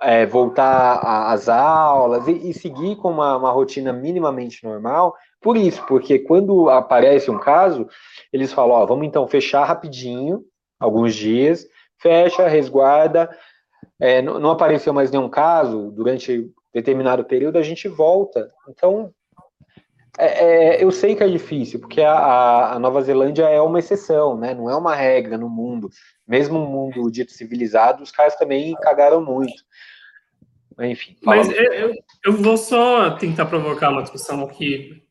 [0.01, 0.99] é, voltar
[1.31, 5.15] às aulas e, e seguir com uma, uma, rotina minimamente normal.
[5.41, 7.87] Por isso, porque quando aparece um caso,
[8.31, 10.43] eles falam: ó, vamos então fechar rapidinho,
[10.79, 13.29] alguns dias, fecha, resguarda.
[13.99, 18.51] É, não, não apareceu mais nenhum caso durante determinado período, a gente volta.
[18.67, 19.13] Então,
[20.17, 24.37] é, é, eu sei que é difícil, porque a, a, Nova Zelândia é uma exceção,
[24.37, 24.53] né?
[24.53, 25.89] Não é uma regra no mundo.
[26.27, 29.63] Mesmo no mundo dito civilizado, os caras também cagaram muito.
[30.79, 31.15] Enfim.
[31.23, 31.93] Mas eu,
[32.25, 35.01] eu, vou só tentar provocar uma discussão aqui,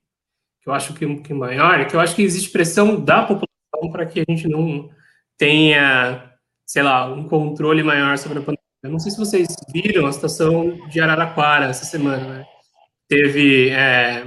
[0.61, 3.91] que eu acho que um pouquinho maior, que eu acho que existe pressão da população
[3.91, 4.91] para que a gente não
[5.39, 6.33] tenha,
[6.67, 8.61] sei lá, um controle maior sobre a pandemia.
[8.83, 12.47] Eu não sei se vocês viram a situação de Araraquara essa semana, né?
[13.09, 14.23] Teve, é,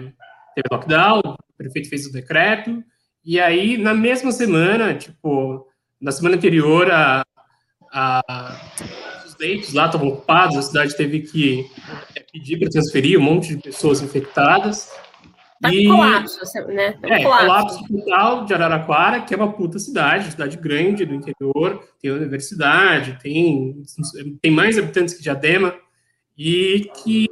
[0.56, 2.84] teve lockdown, o prefeito fez o decreto,
[3.24, 5.68] e aí, na mesma semana, tipo,
[6.00, 7.26] na semana anterior, a,
[7.92, 11.70] a leitos lá estavam ocupados, a cidade teve que
[12.16, 14.90] é, pedir para transferir um monte de pessoas infectadas.
[15.62, 16.92] Tá e, colapso, né?
[17.02, 17.46] Tá é, colapso.
[17.48, 23.18] colapso total de Araraquara, que é uma puta cidade, cidade grande do interior, tem universidade,
[23.22, 23.82] tem,
[24.42, 25.74] tem mais habitantes que Diadema,
[26.38, 27.28] e que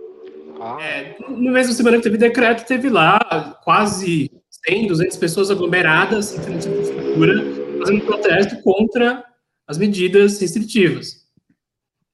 [0.60, 0.78] ah.
[0.82, 3.20] é, no mesmo semana que teve decreto, teve lá
[3.64, 4.32] quase
[4.68, 7.44] 100, 200 pessoas aglomeradas em frente à infraestrutura,
[7.80, 9.24] fazendo protesto contra
[9.68, 11.25] as medidas restritivas.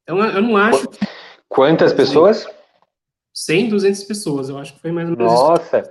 [0.03, 0.87] Então, eu não acho.
[1.47, 2.47] Quantas pessoas?
[3.33, 5.31] 100, 200 pessoas, eu acho que foi mais ou menos.
[5.31, 5.83] Nossa,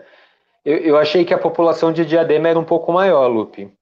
[0.65, 3.73] eu, eu achei que a população de Diadema era um pouco maior, Lupe.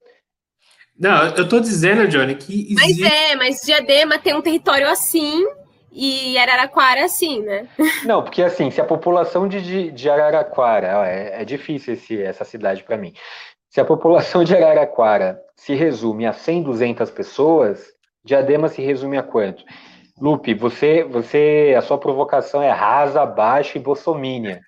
[0.99, 2.73] Não, eu tô dizendo, Johnny, que.
[2.73, 3.03] Existe...
[3.03, 5.45] Mas é, mas Diadema tem um território assim
[5.93, 7.69] e Araraquara assim, né?
[8.05, 12.83] Não, porque assim, se a população de, de Araraquara, é, é difícil esse, essa cidade
[12.83, 13.13] para mim.
[13.69, 17.93] Se a população de Araraquara se resume a 100, 200 pessoas,
[18.25, 19.65] Diadema se resume a quanto?
[20.21, 24.61] Lupe, você, você, a sua provocação é rasa, baixa e bolsomínia.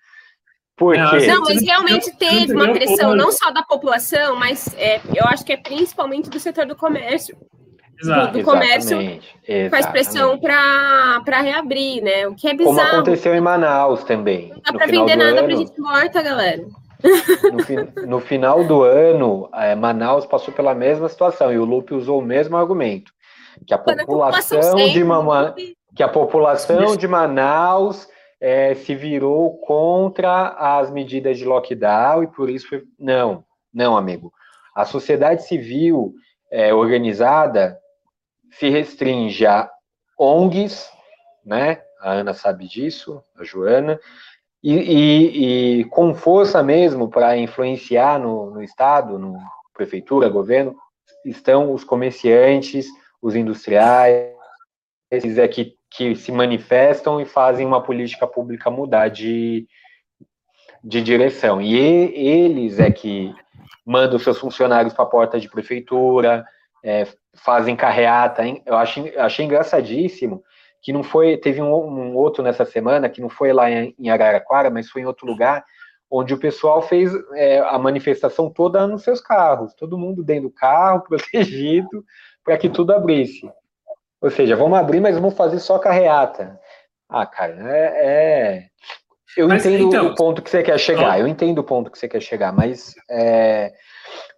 [0.76, 1.26] Por quê?
[1.26, 5.52] Não, mas realmente teve uma pressão não só da população, mas é, eu acho que
[5.52, 7.36] é principalmente do setor do comércio.
[8.00, 8.38] Exato.
[8.38, 12.26] Do, comércio exatamente, faz pressão para reabrir, né?
[12.26, 12.78] O que é bizarro.
[12.78, 14.48] Como aconteceu em Manaus também.
[14.48, 16.64] Não dá para vender nada para gente morta, galera.
[17.42, 22.20] No, no, final do ano, é, Manaus passou pela mesma situação e o Lupe usou
[22.20, 23.12] o mesmo argumento
[23.70, 25.54] que a população, de Mama,
[25.94, 28.08] que a população de Manaus
[28.40, 32.82] é, se virou contra as medidas de lockdown e por isso foi...
[32.98, 34.32] não, não, amigo.
[34.74, 36.14] A sociedade civil
[36.50, 37.78] é, organizada
[38.50, 39.70] se restringe a
[40.18, 40.90] ONGs,
[41.46, 41.80] né?
[42.00, 44.00] A Ana sabe disso, a Joana,
[44.64, 49.38] e, e, e com força mesmo para influenciar no, no Estado, no
[49.72, 50.74] prefeitura, governo,
[51.24, 52.88] estão os comerciantes,
[53.22, 54.34] os industriais,
[55.10, 59.66] esses é que, que se manifestam e fazem uma política pública mudar de,
[60.82, 61.60] de direção.
[61.60, 63.34] E eles é que
[63.84, 66.44] mandam seus funcionários para a porta de prefeitura,
[66.84, 68.44] é, fazem carreata.
[68.44, 68.62] Hein?
[68.64, 70.42] Eu achei, achei engraçadíssimo
[70.82, 71.36] que não foi.
[71.36, 75.02] Teve um, um, outro nessa semana, que não foi lá em, em Araraquara, mas foi
[75.02, 75.64] em outro lugar,
[76.10, 80.50] onde o pessoal fez é, a manifestação toda nos seus carros, todo mundo dentro do
[80.50, 82.04] carro, protegido,
[82.44, 83.50] para que tudo abrisse.
[84.20, 86.58] Ou seja, vamos abrir, mas vamos fazer só carreata.
[87.08, 88.06] Ah, cara, é.
[88.06, 88.66] é...
[89.36, 90.06] Eu mas, entendo então...
[90.06, 92.94] o ponto que você quer chegar, eu entendo o ponto que você quer chegar, mas
[93.08, 93.72] é,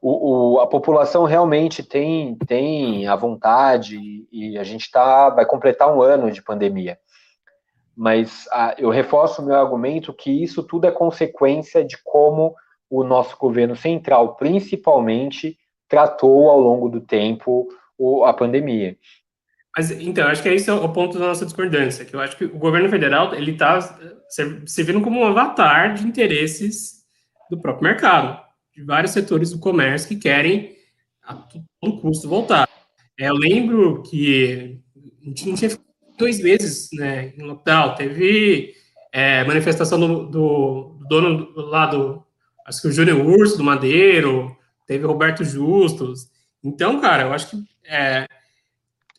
[0.02, 3.98] o, o, a população realmente tem, tem a vontade
[4.30, 6.98] e a gente tá, vai completar um ano de pandemia.
[7.96, 12.54] Mas a, eu reforço o meu argumento que isso tudo é consequência de como
[12.90, 15.56] o nosso governo central, principalmente,
[15.88, 17.66] tratou ao longo do tempo
[18.02, 18.96] o, a pandemia.
[19.76, 22.44] Mas, então, acho que esse é o ponto da nossa discordância, que eu acho que
[22.44, 23.80] o governo federal, ele está
[24.66, 27.04] servindo como um avatar de interesses
[27.50, 28.38] do próprio mercado,
[28.74, 30.76] de vários setores do comércio que querem
[31.22, 31.34] a
[31.80, 32.68] todo custo voltar.
[33.18, 34.78] É, eu lembro que
[35.22, 35.78] a gente tinha
[36.18, 38.74] dois meses né, em lockdown, teve
[39.12, 42.22] é, manifestação do, do, do, dono lá do,
[42.66, 46.31] acho que o Júnior Urso, do Madeiro, teve Roberto Justus.
[46.64, 48.26] Então, cara, eu acho que é,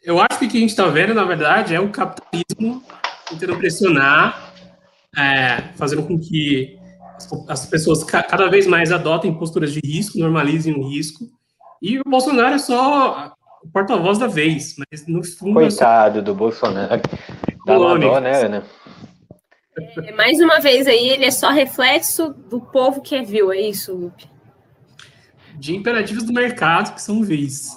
[0.04, 2.84] eu acho que o que a gente está vendo, na verdade, é o capitalismo
[3.30, 4.54] tentando pressionar,
[5.18, 6.78] é, fazendo com que
[7.48, 11.26] as pessoas cada vez mais adotem posturas de risco, normalizem o risco,
[11.82, 15.54] e o Bolsonaro é só o porta-voz da vez, mas no fundo...
[15.54, 16.26] Coitado é só...
[16.26, 17.02] do Bolsonaro,
[17.66, 18.64] dá uma dó, né, Ana?
[20.04, 23.62] É, mais uma vez aí, ele é só reflexo do povo que é vil, é
[23.62, 24.33] isso, Lupe?
[25.64, 27.70] De imperativos do mercado que são vis.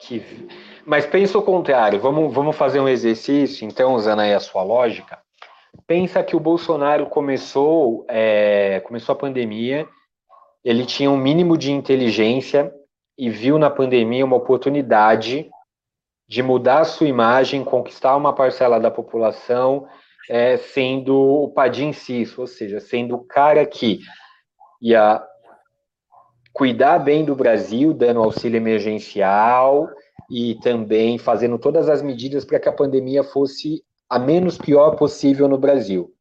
[0.00, 0.20] Que...
[0.84, 5.16] Mas pensa o contrário, vamos, vamos fazer um exercício, então, usando aí a sua lógica.
[5.86, 9.86] Pensa que o Bolsonaro começou, é, começou a pandemia,
[10.64, 12.74] ele tinha um mínimo de inteligência
[13.16, 15.48] e viu na pandemia uma oportunidade
[16.28, 19.86] de mudar a sua imagem, conquistar uma parcela da população,
[20.28, 24.00] é, sendo o padim cis, ou seja, sendo o cara que
[24.82, 25.24] ia
[26.54, 29.90] cuidar bem do Brasil, dando auxílio emergencial,
[30.30, 35.48] e também fazendo todas as medidas para que a pandemia fosse a menos pior possível
[35.48, 36.14] no Brasil.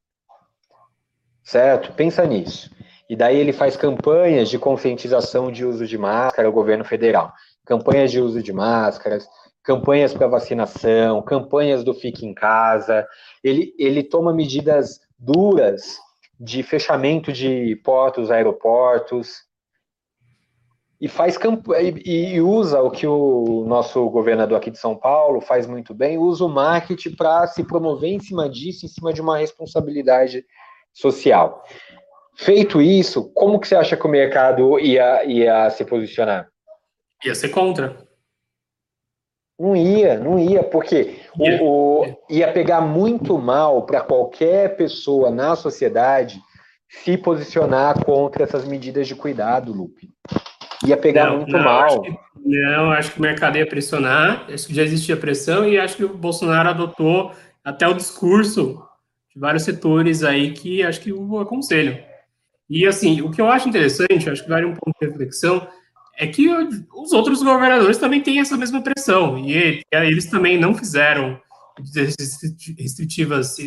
[1.43, 1.93] Certo?
[1.93, 2.71] Pensa nisso.
[3.07, 7.31] E daí ele faz campanhas de conscientização de uso de máscara, o governo federal.
[7.63, 9.27] Campanhas de uso de máscaras,
[9.61, 13.07] campanhas para vacinação, campanhas do fique em casa.
[13.43, 15.99] Ele, ele toma medidas duras
[16.39, 19.43] de fechamento de portos, aeroportos,
[21.03, 25.41] e faz campo e, e, usa o que o nosso governador aqui de São Paulo
[25.41, 29.19] faz muito bem, usa o marketing para se promover em cima disso, em cima de
[29.19, 30.45] uma responsabilidade
[30.93, 31.61] social.
[32.37, 36.47] Feito isso, como que você acha que o mercado ia, ia se posicionar?
[37.25, 37.97] Ia ser contra.
[39.59, 45.29] Não ia, não ia, porque ia, o, o, ia pegar muito mal para qualquer pessoa
[45.29, 46.41] na sociedade
[46.87, 50.09] se posicionar contra essas medidas de cuidado, Lupe
[50.85, 51.85] ia pegar não, muito não, mal.
[51.85, 55.79] Acho que, não, acho que o mercado ia pressionar, acho que já existia pressão e
[55.79, 57.31] acho que o Bolsonaro adotou
[57.63, 58.83] até o discurso
[59.33, 61.97] de vários setores aí que acho que o aconselham.
[62.69, 65.67] E assim, o que eu acho interessante, acho que vale um ponto de reflexão,
[66.17, 66.47] é que
[66.93, 71.39] os outros governadores também têm essa mesma pressão, e eles também não fizeram
[72.77, 73.57] restritivas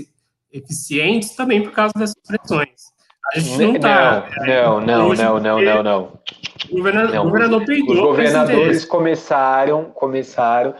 [0.53, 2.96] eficientes também por causa dessas pressões.
[3.35, 4.29] A gente não está.
[4.47, 6.13] Não, não, não, não, não, não.
[6.71, 7.95] O governador, não, governador peidou.
[7.95, 10.75] Os governadores começaram, começaram.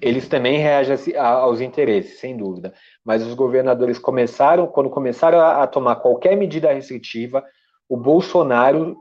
[0.00, 2.72] Eles também reagem aos interesses, sem dúvida.
[3.04, 7.44] Mas os governadores começaram, quando começaram a, tomar qualquer medida restritiva,
[7.88, 8.96] o Bolsonaro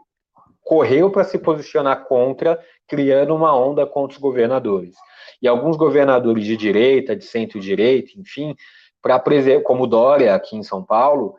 [0.63, 4.95] correu para se posicionar contra, criando uma onda contra os governadores.
[5.41, 8.56] E alguns governadores de direita, de centro-direita, enfim,
[9.02, 9.21] para
[9.63, 11.35] como Dória aqui em São Paulo,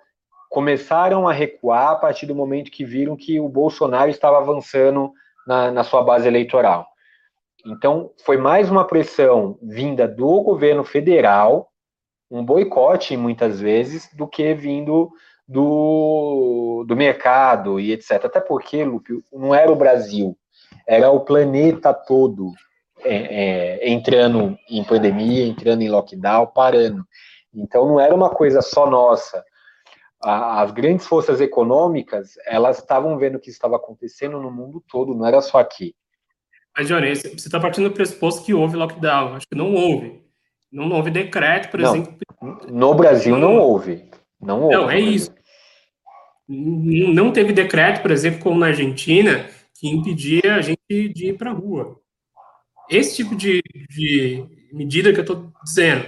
[0.57, 5.13] começaram a recuar a partir do momento que viram que o Bolsonaro estava avançando
[5.47, 6.87] na, na sua base eleitoral.
[7.67, 11.69] Então, foi mais uma pressão vinda do governo federal,
[12.31, 15.11] um boicote muitas vezes, do que vindo
[15.47, 18.13] do, do mercado e etc.
[18.25, 20.35] Até porque, Lupe, não era o Brasil,
[20.87, 22.51] era o planeta todo
[23.05, 23.17] é,
[23.83, 27.05] é, entrando em pandemia, entrando em lockdown, parando.
[27.55, 29.45] Então, não era uma coisa só nossa
[30.21, 35.27] as grandes forças econômicas, elas estavam vendo o que estava acontecendo no mundo todo, não
[35.27, 35.95] era só aqui.
[36.77, 39.35] Mas, Johnny, você está partindo do pressuposto que houve lockdown.
[39.35, 40.23] Acho que não houve.
[40.71, 42.19] Não, houve decreto, por não, exemplo.
[42.69, 44.11] No Brasil não, não houve.
[44.39, 44.75] Não houve.
[44.75, 45.35] Não, é isso.
[46.47, 49.49] Não teve decreto, por exemplo, como na Argentina,
[49.81, 51.99] que impedia a gente de ir para a rua.
[52.91, 56.07] Esse tipo de, de medida que eu estou dizendo.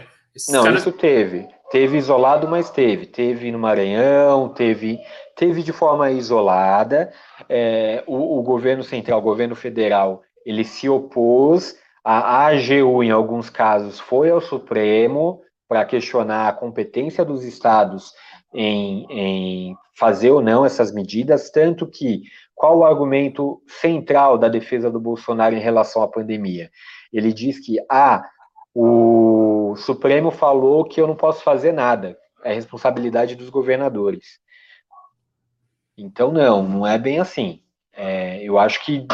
[0.50, 0.80] Não, caras...
[0.82, 1.48] isso teve.
[1.70, 3.06] Teve isolado, mas teve.
[3.06, 4.98] Teve no Maranhão, teve,
[5.36, 7.12] teve de forma isolada.
[7.48, 11.76] É, o, o, governo central, o governo federal, ele se opôs.
[12.02, 18.14] A AGU, em alguns casos, foi ao Supremo para questionar a competência dos estados
[18.54, 22.22] em, em fazer ou não essas medidas, tanto que
[22.54, 26.70] qual o argumento central da defesa do Bolsonaro em relação à pandemia?
[27.12, 28.24] Ele diz que ah,
[28.74, 34.38] o Supremo falou que eu não posso fazer nada, é responsabilidade dos governadores.
[35.96, 37.60] Então, não, não é bem assim.
[37.92, 39.06] É, eu acho que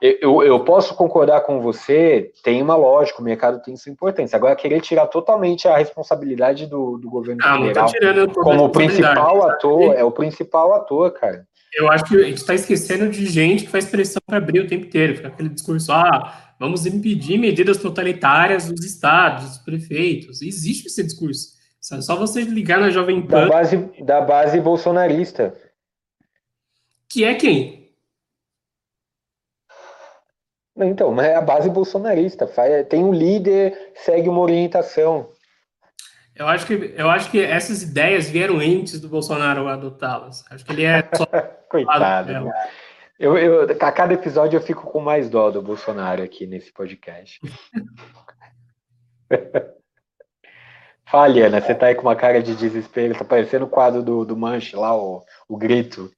[0.00, 4.34] eu, eu posso concordar com você, tem uma lógica, o mercado tem sua importância.
[4.34, 9.42] Agora, querer tirar totalmente a responsabilidade do, do governo ah, federal tirando como o principal
[9.46, 11.44] ator, é o principal ator, cara.
[11.74, 14.66] Eu acho que a gente está esquecendo de gente que faz pressão para abrir o
[14.66, 20.42] tempo inteiro, fica aquele discurso, ah, vamos impedir medidas totalitárias dos estados, dos prefeitos.
[20.42, 21.58] Existe esse discurso.
[21.90, 23.46] É só você ligar na Jovem Pan.
[23.46, 25.54] Da base, da base bolsonarista.
[27.08, 27.80] Que é quem?
[30.76, 32.46] Então, mas é a base bolsonarista.
[32.88, 35.30] Tem um líder, segue uma orientação.
[36.36, 40.44] Eu acho que, eu acho que essas ideias vieram antes do Bolsonaro adotá-las.
[40.50, 41.26] Acho que ele é só.
[41.68, 42.50] Coitado.
[43.20, 47.38] Eu, eu, a cada episódio eu fico com mais dó do Bolsonaro aqui nesse podcast.
[51.04, 54.24] Fale, Ana, você tá aí com uma cara de desespero, tá parecendo o quadro do,
[54.24, 56.10] do Manche lá, o, o grito.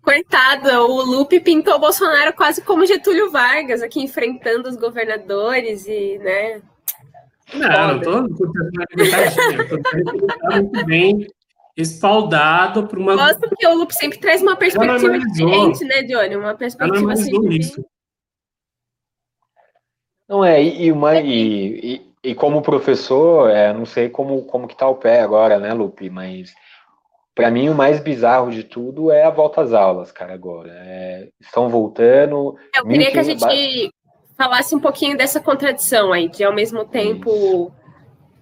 [0.00, 6.18] Coitada, o Lupe pintou o Bolsonaro quase como Getúlio Vargas, aqui enfrentando os governadores e,
[6.18, 6.62] né?
[7.54, 8.46] Não, não tô, tô
[10.62, 11.26] muito bem
[11.76, 13.14] espaldado por uma.
[13.14, 16.36] Gosto porque o Lupe sempre traz uma perspectiva diferente, né, Johnny?
[16.36, 17.48] Uma perspectiva assim.
[17.50, 17.84] Isso.
[20.28, 24.76] Não é, e, uma, e, e, e como professor, é, não sei como, como que
[24.76, 26.52] tá o pé agora, né, Lupe, mas
[27.36, 30.72] para mim, o mais bizarro de tudo é a volta às aulas, cara, agora.
[30.72, 32.56] É, estão voltando.
[32.74, 33.92] Eu queria que a gente
[34.38, 37.72] falasse um pouquinho dessa contradição aí, de ao mesmo tempo Isso.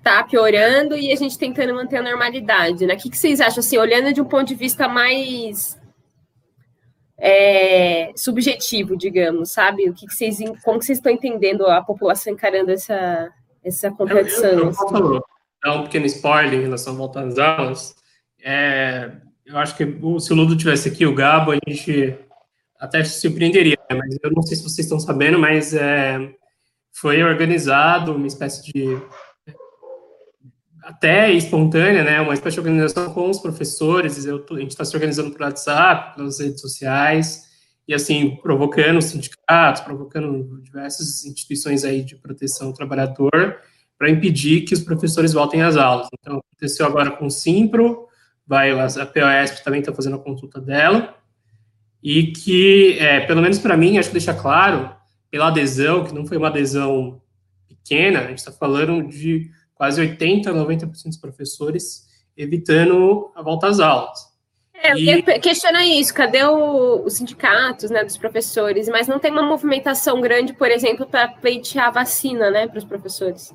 [0.04, 2.94] Tá piorando e a gente tentando manter a normalidade, né?
[2.94, 5.80] O que, que vocês acham, assim, olhando de um ponto de vista mais
[7.18, 9.88] é, subjetivo, digamos, sabe?
[9.88, 13.30] O que, que vocês, como que vocês estão entendendo a população encarando essa,
[13.64, 14.50] essa contradição?
[14.50, 15.24] Eu, eu, eu posso
[15.64, 17.96] dar um pequeno spoiler em relação à volta às aulas.
[18.44, 19.10] É,
[19.46, 19.86] eu acho que
[20.20, 22.14] se o Ludo tivesse aqui, o Gabo, a gente
[22.78, 26.18] até se surpreenderia, mas eu não sei se vocês estão sabendo, mas é,
[26.92, 29.00] foi organizado uma espécie de
[30.84, 34.94] até espontânea, né, uma espécie de organização com os professores, eu, a gente está se
[34.94, 37.44] organizando por WhatsApp, pelas redes sociais,
[37.86, 43.58] e assim, provocando sindicatos, provocando diversas instituições aí de proteção ao trabalhador,
[43.98, 46.08] para impedir que os professores voltem às aulas.
[46.18, 48.06] Então, aconteceu agora com o Simpro,
[48.46, 51.14] vai, a POSP também está fazendo a consulta dela,
[52.02, 54.94] e que, é, pelo menos para mim, acho que deixa claro,
[55.30, 57.20] pela adesão, que não foi uma adesão
[57.66, 62.04] pequena, a gente está falando de quase 80%, 90% dos professores
[62.36, 64.34] evitando a volta às aulas.
[64.74, 65.22] É, eu e...
[65.40, 68.88] questionar isso, cadê o, os sindicatos né, dos professores?
[68.88, 72.84] Mas não tem uma movimentação grande, por exemplo, para pleitear a vacina né, para os
[72.84, 73.54] professores?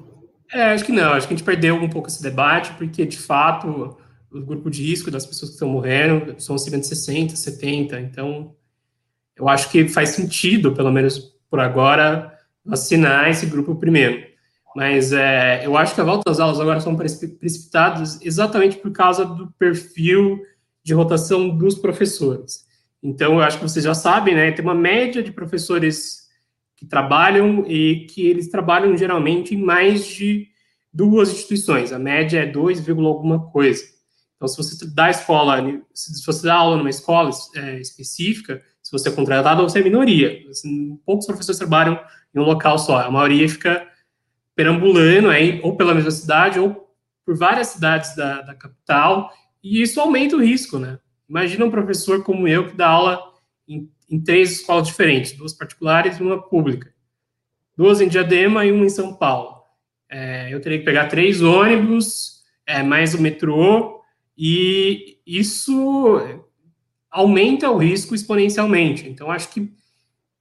[0.52, 3.20] É, acho que não, acho que a gente perdeu um pouco esse debate, porque, de
[3.20, 3.96] fato,
[4.32, 8.00] o grupo de risco das pessoas que estão morrendo são acima de 60, 70.
[8.00, 8.56] Então,
[9.36, 14.29] eu acho que faz sentido, pelo menos por agora, vacinar esse grupo primeiro.
[14.76, 19.26] Mas é, eu acho que a volta às aulas agora são precipitadas exatamente por causa
[19.26, 20.40] do perfil
[20.84, 22.68] de rotação dos professores.
[23.02, 24.52] Então, eu acho que vocês já sabem, né?
[24.52, 26.28] Tem uma média de professores
[26.76, 30.48] que trabalham e que eles trabalham geralmente em mais de
[30.94, 31.92] duas instituições.
[31.92, 33.84] A média é 2, alguma coisa.
[34.36, 35.58] Então, se você dá escola,
[35.94, 40.40] se você dá aula numa escola é, específica, se você é contratado, você é minoria.
[41.06, 42.00] Poucos professores trabalham
[42.34, 43.00] em um local só.
[43.00, 43.86] A maioria fica
[44.60, 46.94] perambulando aí, ou pela mesma cidade, ou
[47.26, 49.32] por várias cidades da, da capital,
[49.64, 51.00] e isso aumenta o risco, né?
[51.30, 53.24] Imagina um professor como eu que dá aula
[53.66, 56.94] em, em três escolas diferentes, duas particulares e uma pública.
[57.78, 59.62] Duas em Diadema e uma em São Paulo.
[60.10, 64.02] É, eu teria que pegar três ônibus, é, mais o metrô,
[64.38, 66.20] e isso
[67.10, 69.08] aumenta o risco exponencialmente.
[69.08, 69.72] Então, acho que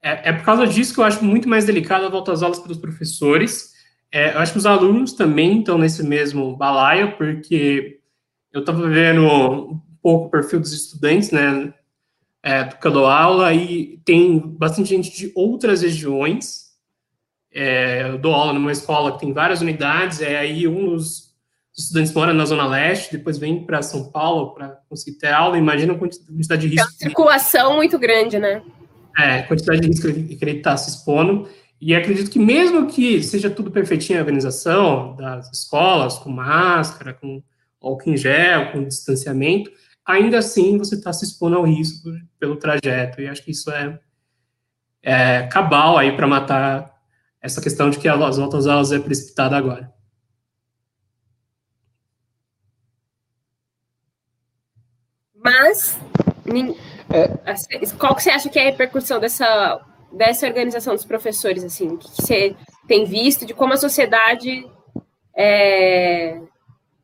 [0.01, 2.59] é, é, por causa disso que eu acho muito mais delicado a volta às aulas
[2.59, 3.68] para os professores.
[4.11, 7.99] É, eu acho que os alunos também estão nesse mesmo balaio, porque
[8.51, 11.73] eu estava vendo um pouco o perfil dos estudantes, né,
[12.41, 16.69] é, do que eu dou aula, e tem bastante gente de outras regiões.
[17.51, 21.29] É, eu dou aula numa escola que tem várias unidades, é aí um dos
[21.77, 25.93] estudantes mora na Zona Leste, depois vem para São Paulo para conseguir ter aula, imagina
[25.93, 26.81] a quantidade de risco.
[26.81, 28.61] É uma circulação muito grande, né?
[29.17, 31.47] É, quantidade de risco que ele está se expondo.
[31.81, 37.41] E acredito que mesmo que seja tudo perfeitinho a organização das escolas, com máscara, com
[37.81, 39.71] álcool em gel, com distanciamento,
[40.05, 43.21] ainda assim você está se expondo ao risco pelo trajeto.
[43.21, 43.99] E acho que isso é,
[45.01, 46.93] é cabal aí para matar
[47.41, 49.93] essa questão de que as voltas aulas é precipitada agora.
[55.33, 55.97] Mas
[57.11, 57.51] é.
[57.51, 59.79] Assim, qual que você acha que é a repercussão dessa,
[60.11, 62.55] dessa organização dos professores, assim, que você
[62.87, 64.65] tem visto de como a sociedade
[65.35, 66.41] é,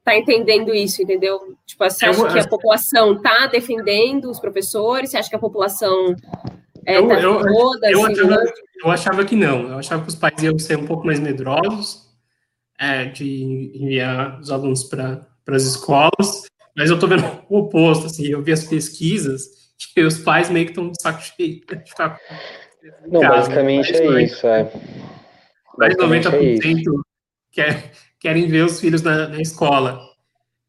[0.03, 1.55] tá entendendo isso, entendeu?
[1.65, 5.09] Tipo, você acha que a população está defendendo os professores?
[5.09, 6.15] Você acha que a população
[6.85, 8.43] é, eu, tá eu, toda, eu, assim, achava,
[8.83, 9.69] eu, achava, que não.
[9.69, 12.05] Eu achava que os pais iam ser um pouco mais medrosos
[12.79, 16.43] é, de enviar os alunos para as escolas,
[16.75, 19.55] mas eu estou vendo o oposto, assim, eu vi as pesquisas
[19.93, 22.19] que os pais meio que estão de saco cheio de ficar
[23.07, 24.71] Não, casa, basicamente é isso, é.
[25.77, 27.05] Mais de 90% é
[27.51, 29.99] quer, querem ver os filhos na, na escola.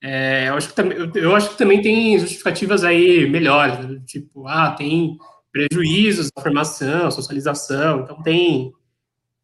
[0.03, 4.01] É, eu, acho que também, eu acho que também tem justificativas aí melhores, né?
[4.07, 5.17] tipo, ah, tem
[5.51, 8.73] prejuízos da formação, socialização, então tem,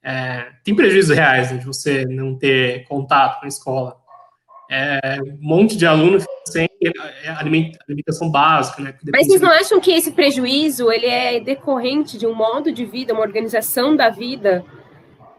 [0.02, 4.01] é, tem prejuízos reais né, de você não ter contato com a escola
[4.72, 6.66] é, um monte de alunos sem
[7.86, 8.94] alimentação básica, né?
[9.12, 13.12] Mas vocês não acham que esse prejuízo ele é decorrente de um modo de vida,
[13.12, 14.64] uma organização da vida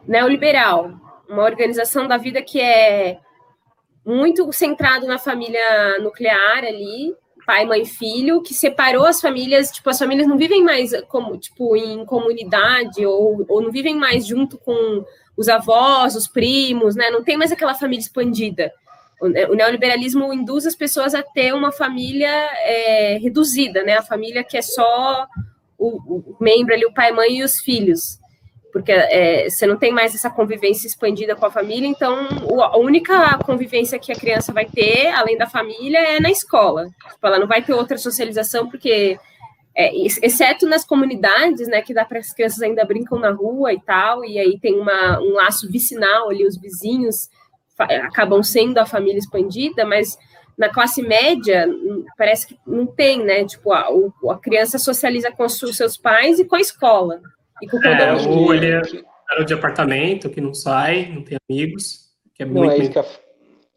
[0.07, 0.91] neoliberal,
[1.27, 3.17] uma organização da vida que é
[4.05, 9.97] muito centrado na família nuclear ali, pai, mãe, filho, que separou as famílias, tipo, as
[9.97, 15.03] famílias não vivem mais como, tipo, em comunidade ou, ou não vivem mais junto com
[15.35, 17.09] os avós, os primos, né?
[17.09, 18.71] Não tem mais aquela família expandida.
[19.49, 23.97] O neoliberalismo induz as pessoas a ter uma família é, reduzida, né?
[23.97, 25.25] A família que é só
[25.77, 28.19] o, o, membro ali, o pai, mãe e os filhos.
[28.71, 32.27] Porque é, você não tem mais essa convivência expandida com a família, então
[32.59, 36.87] a única convivência que a criança vai ter, além da família, é na escola.
[37.11, 39.17] Tipo, ela não vai ter outra socialização, porque
[39.75, 43.79] é, exceto nas comunidades, né, que dá para as crianças ainda brincam na rua e
[43.79, 47.29] tal, e aí tem uma, um laço vicinal ali, os vizinhos
[47.77, 50.17] acabam sendo a família expandida, mas
[50.57, 51.67] na classe média
[52.17, 53.45] parece que não tem, né?
[53.45, 53.87] Tipo, a,
[54.29, 57.21] a criança socializa com os seus pais e com a escola.
[57.61, 58.81] E com é, ou ele é
[59.45, 62.73] de apartamento que não sai, não tem amigos, que é não, muito...
[62.73, 63.05] É isso que, eu,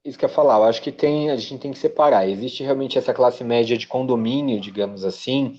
[0.04, 2.28] isso que eu ia falar, eu acho que tem, a gente tem que separar.
[2.28, 5.58] Existe realmente essa classe média de condomínio, digamos assim,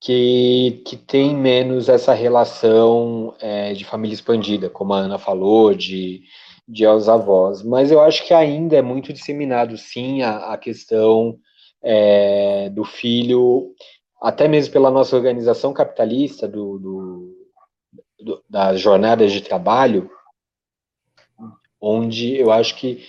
[0.00, 6.22] que, que tem menos essa relação é, de família expandida, como a Ana falou, de
[6.68, 11.38] de aos avós, mas eu acho que ainda é muito disseminado, sim, a, a questão
[11.82, 13.72] é, do filho,
[14.20, 17.36] até mesmo pela nossa organização capitalista do, do,
[18.20, 20.10] do, das jornadas de trabalho,
[21.80, 23.02] onde eu acho que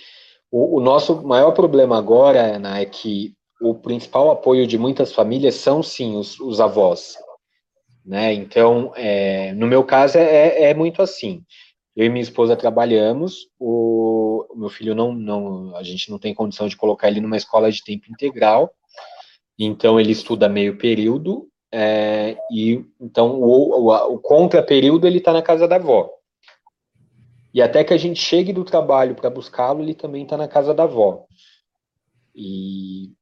[0.50, 5.56] o, o nosso maior problema agora, Ana, é que o principal apoio de muitas famílias
[5.56, 7.18] são, sim, os, os avós,
[8.04, 8.32] né?
[8.32, 11.44] Então, é, no meu caso, é, é muito assim.
[11.96, 16.68] Eu e minha esposa trabalhamos, o, meu filho não, não, a gente não tem condição
[16.68, 18.72] de colocar ele numa escola de tempo integral,
[19.58, 25.42] então ele estuda meio período, é, e então o, o, o contra-período ele está na
[25.42, 26.10] casa da avó.
[27.52, 30.72] E até que a gente chegue do trabalho para buscá-lo, ele também está na casa
[30.72, 31.26] da avó.
[32.34, 33.12] E,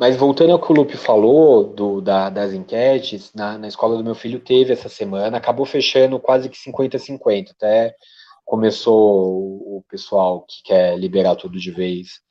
[0.00, 4.02] mas voltando ao que o Lupe falou do, da, das enquetes, na, na escola do
[4.02, 7.94] meu filho teve essa semana, acabou fechando quase que 50-50, até
[8.42, 12.22] começou o pessoal que quer liberar tudo de vez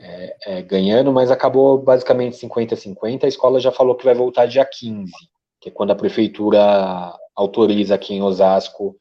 [0.00, 3.22] é, é, ganhando, mas acabou basicamente 50-50.
[3.22, 5.12] A escola já falou que vai voltar dia 15,
[5.60, 8.96] que é quando a prefeitura autoriza aqui em Osasco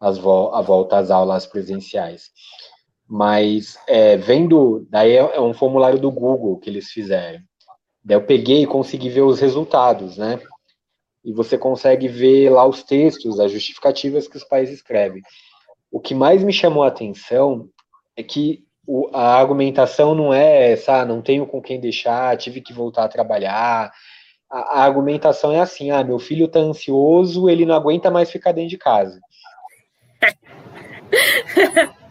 [0.00, 2.30] as vo a volta às aulas presenciais.
[3.08, 7.40] Mas é, vendo, daí é, é um formulário do Google que eles fizeram.
[8.02, 10.40] Daí eu peguei e consegui ver os resultados, né?
[11.24, 15.22] E você consegue ver lá os textos, as justificativas que os pais escrevem.
[15.90, 17.68] O que mais me chamou a atenção
[18.16, 22.60] é que o, a argumentação não é essa, ah, não tenho com quem deixar, tive
[22.60, 23.92] que voltar a trabalhar.
[24.50, 28.52] a, a argumentação é assim: ah, meu filho está ansioso, ele não aguenta mais ficar
[28.52, 29.20] dentro de casa.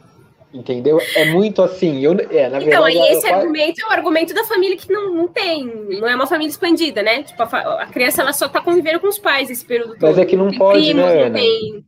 [0.54, 0.99] Entendeu?
[1.16, 1.99] É muito assim.
[2.01, 3.36] Eu, é, na então, verdade, esse eu...
[3.36, 7.01] argumento é o argumento da família que não, não tem, não é uma família expandida,
[7.01, 7.24] né?
[7.24, 7.45] Tipo, a,
[7.82, 10.10] a criança ela só tá convivendo com os pais esse período todo.
[10.10, 11.39] Mas é que não, pode, primos, né, Ana?
[11.39, 11.84] Tem...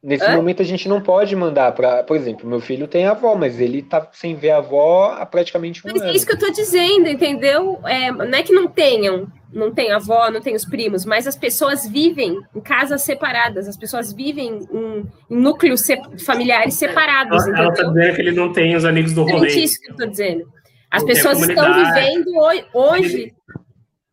[0.00, 0.36] Nesse Hã?
[0.36, 3.82] momento a gente não pode mandar para, por exemplo, meu filho tem avó, mas ele
[3.82, 6.12] tá sem ver a avó há praticamente um mas é ano.
[6.12, 7.80] É isso que eu tô dizendo, entendeu?
[7.84, 11.34] É, não é que não tenham, não tem avó, não tem os primos, mas as
[11.34, 17.48] pessoas vivem em casas separadas, as pessoas vivem em, em núcleos se, familiares separados.
[17.48, 19.48] Ela, ela tá dizendo que ele não tem os amigos do rolê.
[19.48, 20.44] É isso que eu tô dizendo.
[20.90, 22.30] As não pessoas estão vivendo
[22.72, 23.34] hoje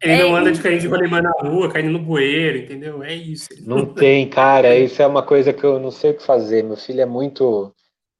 [0.02, 3.04] ele não é, anda de caindo de rolimã na rua, caindo no bueiro, entendeu?
[3.04, 3.48] É isso.
[3.62, 4.76] Não tem, cara.
[4.76, 6.64] Isso é uma coisa que eu não sei o que fazer.
[6.64, 7.74] Meu filho é muito.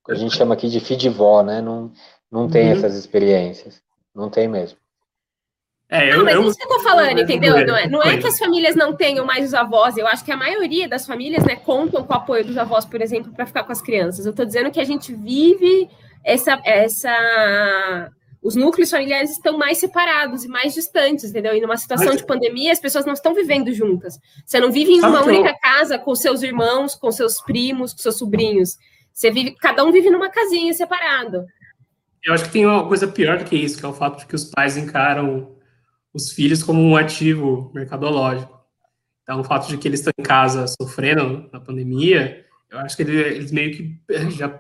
[0.08, 1.62] A gente chama aqui de de vó, né?
[1.62, 1.92] Não,
[2.32, 2.74] não tem uhum.
[2.74, 3.82] essas experiências.
[4.14, 4.78] Não tem mesmo.
[5.88, 7.66] É, eu, não, mas eu, isso que eu tô falando, entendeu?
[7.66, 9.96] Não é, não é que as famílias não tenham mais os avós.
[9.98, 13.02] Eu acho que a maioria das famílias, né, contam com o apoio dos avós, por
[13.02, 14.26] exemplo, para ficar com as crianças.
[14.26, 15.88] Eu tô dizendo que a gente vive
[16.24, 18.10] essa, essa
[18.46, 21.56] os núcleos familiares estão mais separados e mais distantes, entendeu?
[21.56, 22.18] E numa situação Mas...
[22.18, 24.20] de pandemia, as pessoas não estão vivendo juntas.
[24.46, 25.60] Você não vive em uma única eu...
[25.60, 28.78] casa com seus irmãos, com seus primos, com seus sobrinhos.
[29.12, 31.44] Você vive, cada um vive numa casinha separado.
[32.24, 34.28] Eu acho que tem uma coisa pior do que isso, que é o fato de
[34.28, 35.56] que os pais encaram
[36.14, 38.56] os filhos como um ativo mercadológico.
[39.24, 43.02] Então, o fato de que eles estão em casa sofrendo na pandemia, eu acho que
[43.02, 44.00] eles meio que
[44.38, 44.60] já,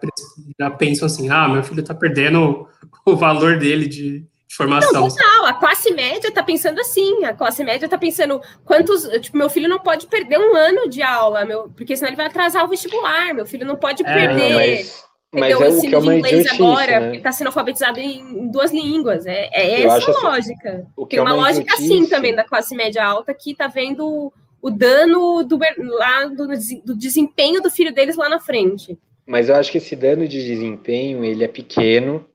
[0.60, 2.68] já pensam assim, ah, meu filho está perdendo
[3.06, 4.91] o valor dele de, de formação.
[4.93, 9.38] Não, total, a classe média está pensando assim, a classe média está pensando quantos, tipo,
[9.38, 12.66] meu filho não pode perder um ano de aula, meu, porque senão ele vai atrasar
[12.66, 14.49] o vestibular, meu filho não pode é, perder...
[14.49, 15.06] Não, mas...
[15.38, 17.18] Mas é o que é uma inglês agora, né?
[17.18, 19.26] está sendo alfabetizado em duas línguas.
[19.26, 20.88] É, é essa a assim, lógica.
[21.10, 24.32] Tem é uma, uma lógica assim também da classe média alta que está vendo
[24.62, 26.47] o dano do, lá, do,
[26.86, 28.97] do desempenho do filho deles lá na frente.
[29.26, 32.26] Mas eu acho que esse dano de desempenho, ele é pequeno,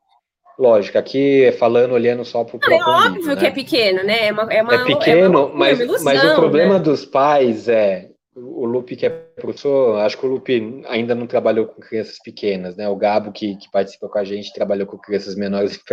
[0.61, 2.79] Lógico, aqui falando, olhando só para o próprio.
[2.79, 3.37] É óbvio né?
[3.37, 4.27] que é pequeno, né?
[4.27, 6.81] É, uma, é, uma, é pequeno, é uma, mas, ilusão, mas o problema né?
[6.81, 8.11] dos pais é.
[8.37, 12.77] O Lupe, que é professor, acho que o Lupe ainda não trabalhou com crianças pequenas,
[12.77, 12.87] né?
[12.91, 15.81] O Gabo, que, que participa com a gente, trabalhou com crianças menores.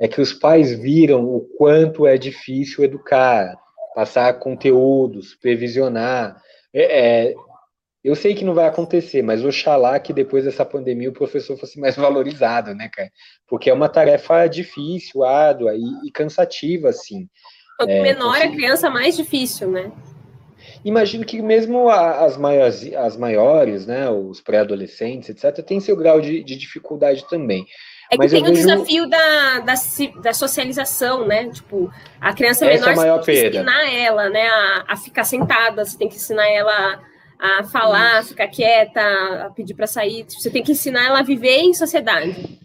[0.00, 3.54] É que os pais viram o quanto é difícil educar,
[3.94, 6.42] passar conteúdos, previsionar.
[6.74, 7.34] É, é,
[8.04, 11.78] eu sei que não vai acontecer, mas oxalá que depois dessa pandemia o professor fosse
[11.78, 13.10] mais valorizado, né, cara?
[13.46, 17.28] Porque é uma tarefa difícil, árdua e, e cansativa, assim.
[17.78, 19.92] Quanto é, menor a criança, mais difícil, né?
[20.84, 26.42] Imagino que mesmo as maiores, as maiores né, os pré-adolescentes, etc., tem seu grau de,
[26.42, 27.64] de dificuldade também.
[28.10, 28.66] É que tem o vejo...
[28.66, 29.74] desafio da, da,
[30.20, 31.48] da, socialização, né?
[31.50, 31.90] Tipo,
[32.20, 35.24] a criança Essa menor, é a você tem que ensinar ela, né, a, a, ficar
[35.24, 37.00] sentada, você tem que ensinar ela
[37.42, 39.00] a falar, a ficar quieta,
[39.46, 40.24] a pedir para sair.
[40.28, 42.60] Você tem que ensinar ela a viver em sociedade.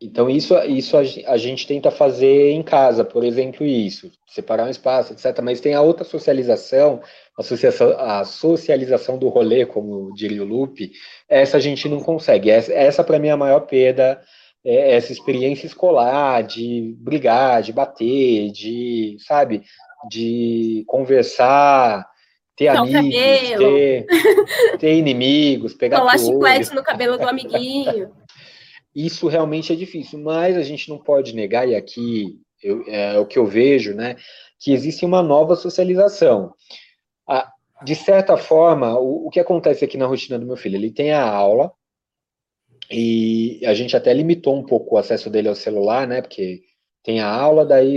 [0.00, 1.00] Então, isso, isso a,
[1.32, 5.38] a, gente tenta fazer em casa, por exemplo, isso, separar um espaço, etc.
[5.42, 7.02] Mas tem a outra socialização,
[7.36, 10.92] a, a socialização do rolê, como diria o Lupe,
[11.28, 12.50] essa a gente não consegue.
[12.50, 14.22] Essa, essa para mim, é a maior perda
[14.64, 19.62] é, essa experiência escolar de brigar, de bater, de, sabe,
[20.08, 22.09] de conversar,
[22.60, 24.06] ter Não, amigos, ter,
[24.78, 28.12] ter, inimigos, pegar Colar chiclete no cabelo do amiguinho.
[28.94, 33.24] Isso realmente é difícil, mas a gente não pode negar, e aqui eu, é o
[33.24, 34.16] que eu vejo, né,
[34.58, 36.52] que existe uma nova socialização.
[37.82, 40.76] de certa forma, o, o que acontece aqui na rotina do meu filho?
[40.76, 41.72] Ele tem a aula,
[42.90, 46.20] e a gente até limitou um pouco o acesso dele ao celular, né?
[46.20, 46.60] Porque
[47.02, 47.96] tem a aula, daí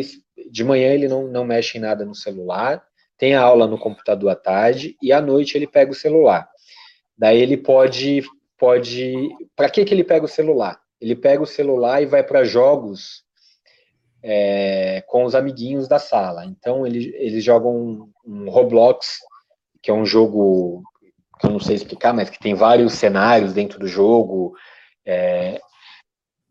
[0.49, 2.81] de manhã ele não, não mexe em nada no celular,
[3.23, 6.45] tem a aula no computador à tarde e à noite ele pega o celular.
[7.17, 8.21] Daí ele pode
[8.57, 10.77] pode para que que ele pega o celular?
[10.99, 13.23] Ele pega o celular e vai para jogos
[14.21, 16.43] é, com os amiguinhos da sala.
[16.43, 19.19] Então ele, eles jogam um, um Roblox,
[19.81, 20.83] que é um jogo
[21.39, 24.53] que eu não sei explicar, mas que tem vários cenários dentro do jogo,
[25.05, 25.61] é,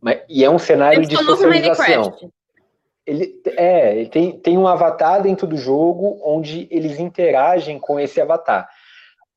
[0.01, 2.17] mas, e é um cenário de socialização.
[3.07, 8.21] Ele, é, ele tem, tem um avatar dentro do jogo onde eles interagem com esse
[8.21, 8.69] avatar.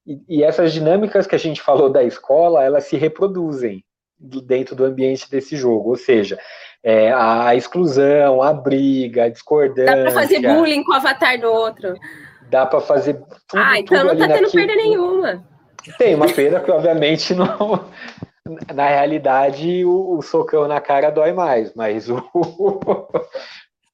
[0.05, 3.83] E, e essas dinâmicas que a gente falou da escola, elas se reproduzem
[4.19, 5.89] dentro do ambiente desse jogo.
[5.89, 6.37] Ou seja,
[6.83, 9.95] é, a exclusão, a briga, a discordância.
[9.95, 11.95] Dá para fazer bullying com o avatar do outro.
[12.49, 13.15] Dá para fazer
[13.47, 14.51] tudo, Ah, então não tá tendo naquilo.
[14.51, 15.43] perda nenhuma.
[15.97, 17.85] Tem uma perda que, obviamente, não,
[18.73, 22.23] na realidade, o, o, socão na cara dói mais, mas o,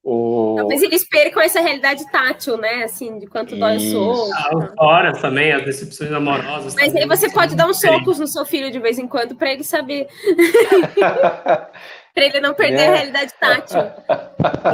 [0.04, 0.56] O...
[0.58, 2.84] Talvez eles percam essa realidade tátil, né?
[2.84, 4.32] Assim, de quanto dói o soco.
[4.34, 6.74] Ah, fora também, as decepções amorosas.
[6.74, 9.52] Mas aí você pode dar uns socos no seu filho de vez em quando para
[9.52, 10.08] ele saber.
[12.16, 12.88] para ele não perder é.
[12.88, 13.80] a realidade tátil.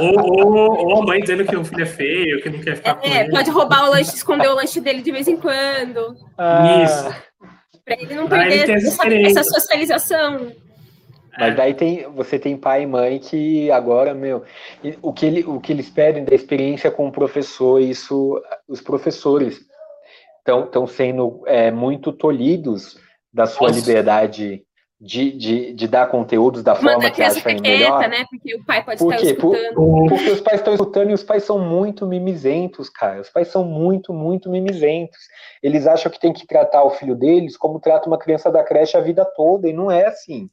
[0.00, 2.90] Ou, ou, ou, a mãe dizendo que o filho é feio, que não quer ficar
[2.90, 3.30] é, com ele.
[3.30, 6.16] Pode roubar o lanche, esconder o lanche dele de vez em quando.
[6.38, 6.82] Ah.
[6.82, 7.27] Isso.
[7.88, 10.52] Para ele não perder ele essa, essa socialização.
[11.38, 14.42] Mas daí tem, você tem pai e mãe que agora, meu,
[15.00, 19.60] o que, ele, o que eles pedem da experiência com o professor, isso, os professores
[20.46, 22.98] estão sendo é, muito tolhidos
[23.32, 23.80] da sua Nossa.
[23.80, 24.64] liberdade
[25.00, 28.08] de, de, de, dar conteúdos da forma Manda que acham melhor.
[28.08, 28.24] Né?
[28.28, 29.74] Porque o pai pode Por estar escutando.
[29.74, 33.20] Por, porque os pais estão escutando e os pais são muito mimizentos, cara.
[33.20, 35.18] Os pais são muito, muito mimizentos.
[35.62, 38.96] Eles acham que tem que tratar o filho deles como trata uma criança da creche
[38.96, 40.48] a vida toda, e não é assim.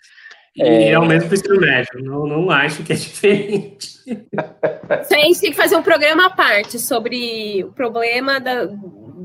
[0.55, 3.87] E é, é o mesmo para ensino médio, não, não acho que é diferente.
[4.07, 8.69] Isso a gente tem que fazer um programa à parte sobre o problema da,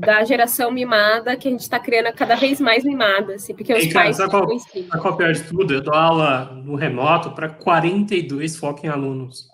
[0.01, 3.85] da geração mimada que a gente está criando cada vez mais mimada, assim, porque os
[3.85, 4.17] e, pais.
[4.17, 5.73] Sabe qual, sabe qual é pior de tudo?
[5.73, 9.49] Eu dou aula no remoto para 42 foco em alunos.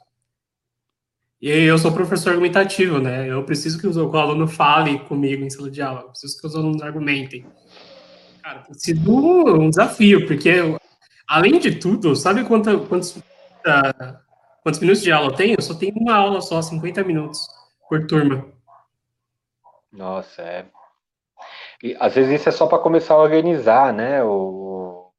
[1.40, 3.30] E eu sou professor argumentativo, né?
[3.30, 6.56] Eu preciso que o aluno fale comigo em sala de aula, eu preciso que os
[6.56, 7.46] alunos argumentem.
[8.42, 10.78] Cara, tem sido um desafio, porque
[11.28, 14.18] Além de tudo, sabe quanto, quantos, uh,
[14.64, 15.56] quantos minutos de aula eu tenho?
[15.56, 17.46] Eu só tenho uma aula só, 50 minutos
[17.90, 18.46] por turma.
[19.98, 20.66] Nossa, é.
[21.84, 24.24] E, às vezes isso é só para começar a organizar, né?
[24.24, 25.12] O,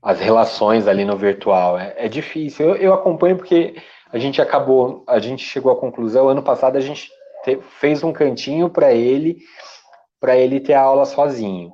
[0.00, 1.78] as relações ali no virtual.
[1.78, 2.70] É, é difícil.
[2.70, 3.76] Eu, eu, acompanho porque
[4.10, 6.30] a gente acabou, a gente chegou à conclusão.
[6.30, 7.10] Ano passado a gente
[7.44, 9.38] te, fez um cantinho para ele,
[10.18, 11.70] para ele ter a aula sozinho.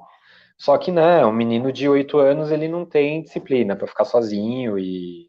[0.56, 4.76] Só que não, um menino de oito anos ele não tem disciplina para ficar sozinho
[4.76, 5.27] e,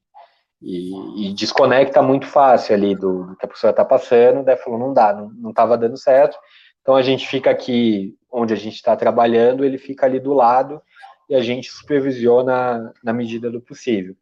[0.61, 4.77] e, e, desconecta muito fácil ali do, do que a professora está passando, daí falou,
[4.77, 6.37] não dá, não estava dando certo.
[6.81, 10.81] Então a gente fica aqui onde a gente está trabalhando, ele fica ali do lado
[11.29, 14.15] e a gente supervisiona na medida do possível.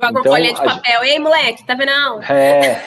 [0.00, 1.12] Joga então, uma folha de papel, gente...
[1.12, 1.86] ei moleque, tá vendo?
[1.86, 2.22] Não?
[2.22, 2.82] É,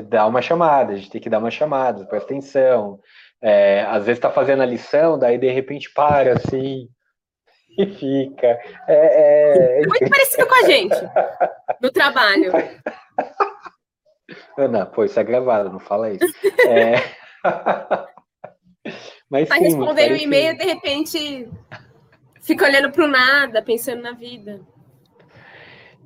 [0.00, 2.98] dá uma chamada, a gente tem que dar uma chamada, presta atenção,
[3.40, 6.88] é, às vezes está fazendo a lição, daí de repente para assim
[7.78, 8.58] e fica.
[8.88, 9.86] É, é...
[9.86, 10.96] Muito parecido com a gente
[11.80, 12.52] no trabalho.
[14.56, 16.24] Ana, pô, isso é gravado, não fala isso.
[16.68, 16.94] É...
[19.28, 21.48] Mas tá respondendo o um e-mail, de repente
[22.42, 24.60] fica olhando para o nada, pensando na vida.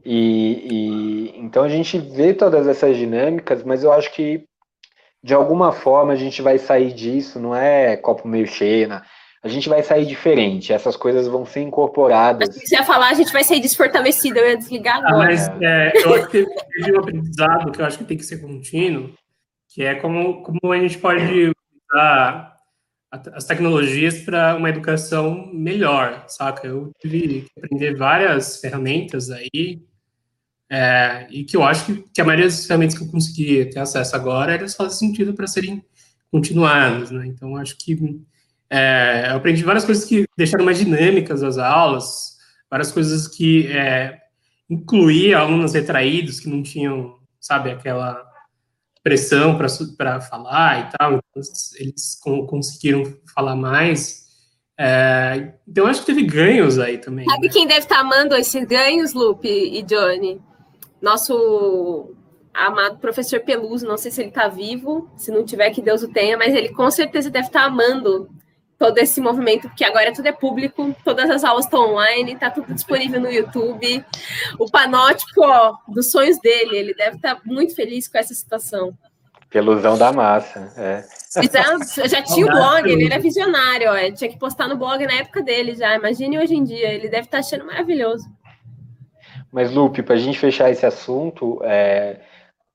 [0.04, 4.46] E, e, então a gente vê todas essas dinâmicas, mas eu acho que
[5.20, 9.02] de alguma forma a gente vai sair disso, não é copo meio cheio, né?
[9.47, 12.55] A gente vai sair diferente, essas coisas vão ser incorporadas.
[12.55, 15.24] Se você ia falar, a gente vai sair desfortalecido, eu ia desligar ah, agora.
[15.24, 18.24] Ah, mas é, eu acho que teve um aprendizado que eu acho que tem que
[18.24, 19.12] ser contínuo,
[19.68, 21.53] que é como, como a gente pode
[21.90, 22.57] usar
[23.11, 26.66] as tecnologias para uma educação melhor, saca?
[26.66, 29.80] Eu tive que aprender várias ferramentas aí,
[30.68, 33.78] é, e que eu acho que, que, a maioria das ferramentas que eu consegui ter
[33.78, 35.84] acesso agora, elas fazem sentido para serem
[36.30, 37.26] continuadas, né?
[37.26, 37.94] Então, acho que
[38.70, 42.36] é, eu aprendi várias coisas que deixaram mais dinâmicas as aulas,
[42.70, 44.18] várias coisas que é,
[44.68, 48.24] incluía alunos retraídos que não tinham, sabe, aquela
[49.02, 51.42] pressão para falar e tal, então
[51.78, 53.04] eles conseguiram
[53.34, 54.26] falar mais.
[54.78, 57.24] É, então, acho que teve ganhos aí também.
[57.24, 57.52] Sabe né?
[57.52, 60.40] quem deve estar tá amando esses ganhos, Lupe e Johnny?
[61.00, 62.14] nosso
[62.52, 66.08] amado professor Peluso, não sei se ele está vivo, se não tiver, que Deus o
[66.08, 68.28] tenha, mas ele com certeza deve estar tá amando
[68.79, 72.74] todo esse movimento, porque agora tudo é público, todas as aulas estão online, está tudo
[72.74, 74.05] disponível no YouTube.
[74.59, 78.93] O panótipo, ó, dos sonhos dele, ele deve estar tá muito feliz com essa situação.
[79.49, 81.05] Pelusão da massa, é.
[81.51, 85.14] Já, já tinha o blog, ele era visionário, ó, tinha que postar no blog na
[85.14, 88.27] época dele já, imagine hoje em dia, ele deve estar tá achando maravilhoso.
[89.51, 92.20] Mas, Lupe, para a gente fechar esse assunto, é,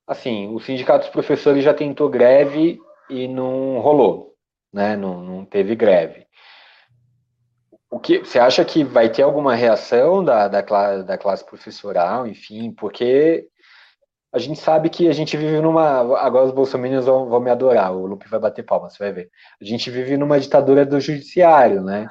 [0.08, 2.80] assim, o Sindicato dos Professores já tentou greve
[3.10, 4.31] e não rolou,
[4.74, 4.96] né?
[4.96, 6.26] Não, não teve greve.
[7.90, 12.26] O que você acha que vai ter alguma reação da, da, classe, da classe professoral,
[12.26, 13.48] enfim, porque
[14.34, 16.00] a gente sabe que a gente vive numa.
[16.20, 19.30] Agora os bolsominions vão, vão me adorar, o Lupe vai bater palma, você vai ver.
[19.62, 22.08] A gente vive numa ditadura do judiciário, né?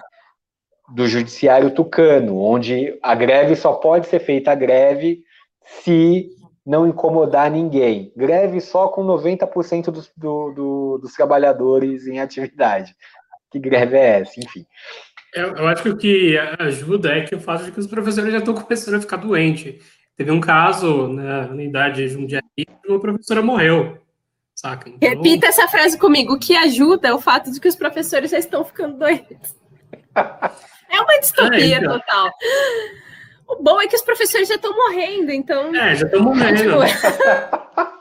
[0.90, 5.22] do judiciário tucano, onde a greve só pode ser feita a greve
[5.62, 6.28] se
[6.64, 8.12] não incomodar ninguém.
[8.16, 12.94] Greve só com 90% dos, do, do, dos trabalhadores em atividade.
[13.50, 14.38] Que greve é essa?
[14.38, 14.64] Enfim.
[15.34, 18.32] Eu, eu, acho que o que ajuda é que o fato de que os professores
[18.32, 19.84] já estão começando a ficar doentes.
[20.16, 23.98] teve um caso né, na unidade de Jundiaí que uma professora morreu,
[24.54, 24.88] saca?
[24.88, 25.08] Então...
[25.08, 26.34] Repita essa frase comigo.
[26.34, 29.56] O que ajuda é o fato de que os professores já estão ficando doentes.
[30.92, 32.00] É uma distopia é, então.
[32.00, 32.30] total.
[33.50, 35.74] O bom é que os professores já estão morrendo, então.
[35.74, 36.78] É, já estão morrendo.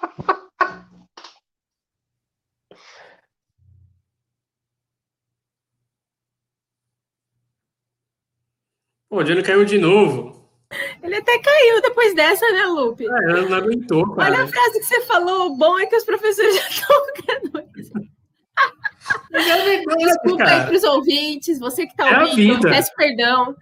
[9.09, 10.39] Pô, o Johnny caiu de novo.
[11.01, 13.05] Ele até caiu depois dessa, né, Lupe?
[13.05, 14.31] É, ela não aguentou, cara.
[14.31, 17.63] Olha a frase que você falou, o bom é que os professores já estão ficando.
[19.97, 23.55] Desculpa aí para os ouvintes, você que está é ouvindo, peço perdão.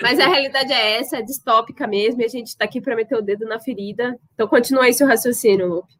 [0.00, 3.16] Mas a realidade é essa, é distópica mesmo, e a gente está aqui para meter
[3.16, 4.16] o dedo na ferida.
[4.34, 5.92] Então continua aí seu raciocínio, Lupe.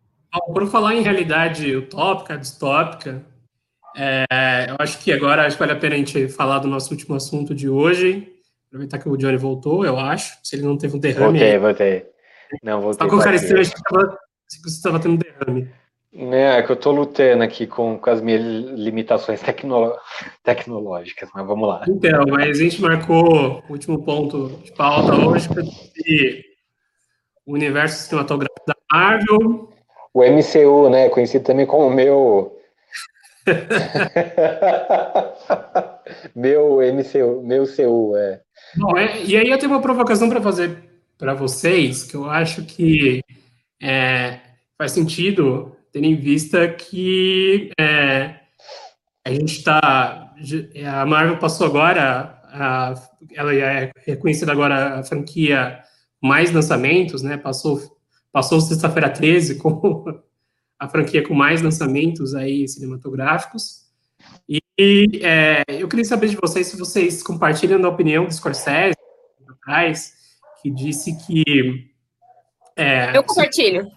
[0.52, 3.24] Por falar em realidade utópica, distópica,
[3.96, 6.92] é, eu acho que agora acho que vale a pena a gente falar do nosso
[6.92, 8.32] último assunto de hoje.
[8.68, 10.38] Aproveitar que o Johnny voltou, eu acho.
[10.44, 11.38] Se ele não teve um derrame.
[11.38, 12.06] Voltei, voltei.
[12.62, 12.98] Não, voltei.
[12.98, 15.68] Tá com cara estranho, acho que você estava tendo um derrame.
[16.14, 19.92] É, que eu estou lutando aqui com, com as minhas limitações tecno,
[20.42, 21.84] tecnológicas, mas vamos lá.
[21.86, 25.62] Então, mas a gente marcou o último ponto de pauta hoje para
[27.46, 29.70] o universo cinematográfico da Marvel.
[30.14, 31.10] O MCU, né?
[31.10, 32.58] Conhecido também como meu.
[36.34, 38.40] meu MCU, meu CU, é.
[38.76, 40.88] Bom, é, e aí eu tenho uma provocação para fazer
[41.18, 43.20] para vocês, que eu acho que
[43.82, 44.38] é,
[44.78, 48.36] faz sentido tendo em vista que é,
[49.24, 50.32] a gente está.
[50.86, 52.94] A Marvel passou agora, a,
[53.34, 55.82] ela é reconhecida agora a franquia
[56.22, 57.36] mais lançamentos, né?
[57.36, 57.80] Passou,
[58.32, 60.04] passou sexta-feira 13 com
[60.78, 63.88] a franquia com mais lançamentos aí cinematográficos.
[64.78, 68.94] E é, eu queria saber de vocês se vocês compartilham da opinião do Scorsese,
[70.62, 71.90] que disse que.
[72.76, 73.90] É, eu compartilho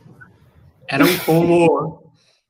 [0.91, 2.03] eram como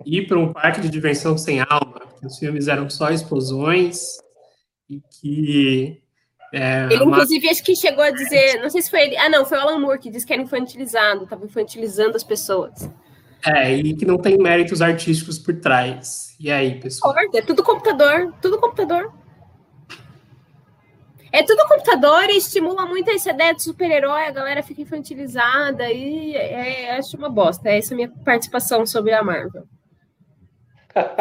[0.03, 4.17] ir para um parque de diversão sem alma, os filmes eram só explosões
[4.89, 6.01] e que.
[6.53, 9.45] É, ele, inclusive, acho que chegou a dizer, não sei se foi ele, ah, não,
[9.45, 12.89] foi o Alan Moore que disse que era infantilizado, estava infantilizando as pessoas.
[13.45, 16.35] É, e que não tem méritos artísticos por trás.
[16.39, 17.15] E aí, pessoal?
[17.33, 19.13] É tudo computador, tudo computador.
[21.31, 26.35] É tudo computador e estimula muito essa ideia de super-herói, a galera fica infantilizada e
[26.35, 27.69] é, é, acho uma bosta.
[27.69, 29.63] Essa é a minha participação sobre a Marvel.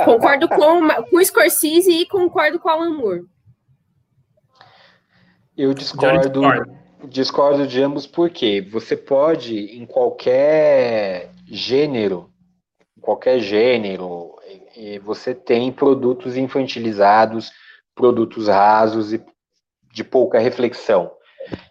[0.04, 3.24] concordo com, com o Scorsese e concordo com o Alan Moore.
[5.56, 6.42] Eu discordo,
[7.08, 12.30] discordo de ambos porque você pode, em qualquer gênero,
[13.00, 14.34] qualquer gênero,
[15.02, 17.52] você tem produtos infantilizados,
[17.94, 19.22] produtos rasos e
[19.92, 21.10] de pouca reflexão.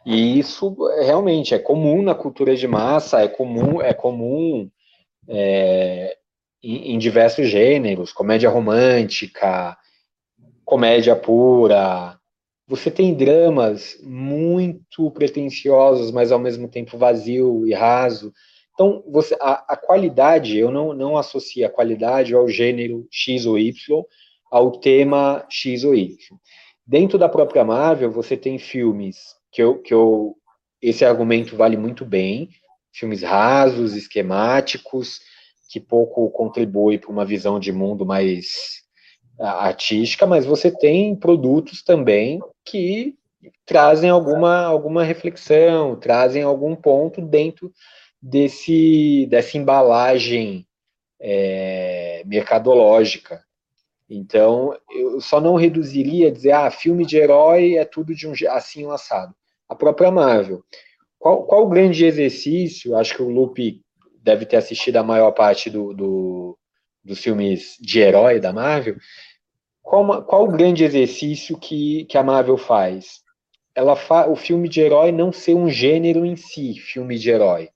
[0.05, 4.69] E isso realmente é comum na cultura de massa, é comum, é comum
[5.27, 6.17] é,
[6.61, 9.77] em, em, diversos gêneros, comédia romântica,
[10.65, 12.17] comédia pura.
[12.67, 18.33] Você tem dramas muito pretensiosos, mas ao mesmo tempo vazio e raso.
[18.73, 23.57] Então, você, a, a qualidade, eu não, não associo a qualidade ao gênero X ou
[23.59, 24.03] Y,
[24.49, 26.17] ao tema X ou Y.
[26.89, 30.35] Dentro da própria Marvel, você tem filmes que eu, que eu
[30.81, 32.49] esse argumento vale muito bem,
[32.91, 35.19] filmes rasos, esquemáticos,
[35.69, 38.81] que pouco contribui para uma visão de mundo mais
[39.39, 43.13] artística, mas você tem produtos também que
[43.67, 47.71] trazem alguma, alguma reflexão, trazem algum ponto dentro
[48.19, 50.65] desse, dessa embalagem
[51.21, 53.47] é, mercadológica.
[54.09, 58.33] Então, eu só não reduziria a dizer, ah, filme de herói é tudo de um
[58.49, 59.35] assim um assado.
[59.67, 60.63] A própria Marvel.
[61.19, 62.97] Qual, qual o grande exercício?
[62.97, 63.81] Acho que o Lupe
[64.23, 66.57] deve ter assistido a maior parte do, do
[67.03, 68.95] dos filmes de herói da Marvel.
[69.81, 73.21] Qual, qual o grande exercício que, que a Marvel faz?
[73.73, 77.69] Ela fa, o filme de herói não ser um gênero em si, filme de herói.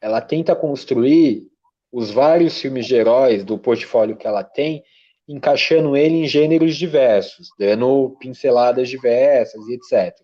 [0.00, 1.46] Ela tenta construir
[1.92, 4.82] os vários filmes de heróis do portfólio que ela tem
[5.28, 10.14] encaixando ele em gêneros diversos, dando pinceladas diversas e etc.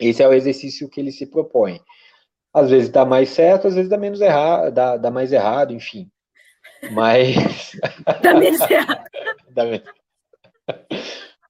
[0.00, 1.80] Esse é o exercício que ele se propõe.
[2.52, 6.08] Às vezes dá mais certo, às vezes dá menos errado, dá, dá mais errado, enfim.
[6.92, 7.72] Mas.
[8.22, 9.04] dá menos errado.
[9.50, 9.88] dá menos...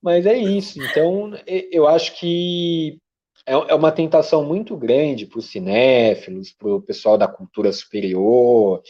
[0.02, 0.82] Mas é isso.
[0.82, 2.98] Então, eu acho que
[3.46, 8.82] é, é uma tentação muito grande para os cinéfilos, para o pessoal da cultura superior,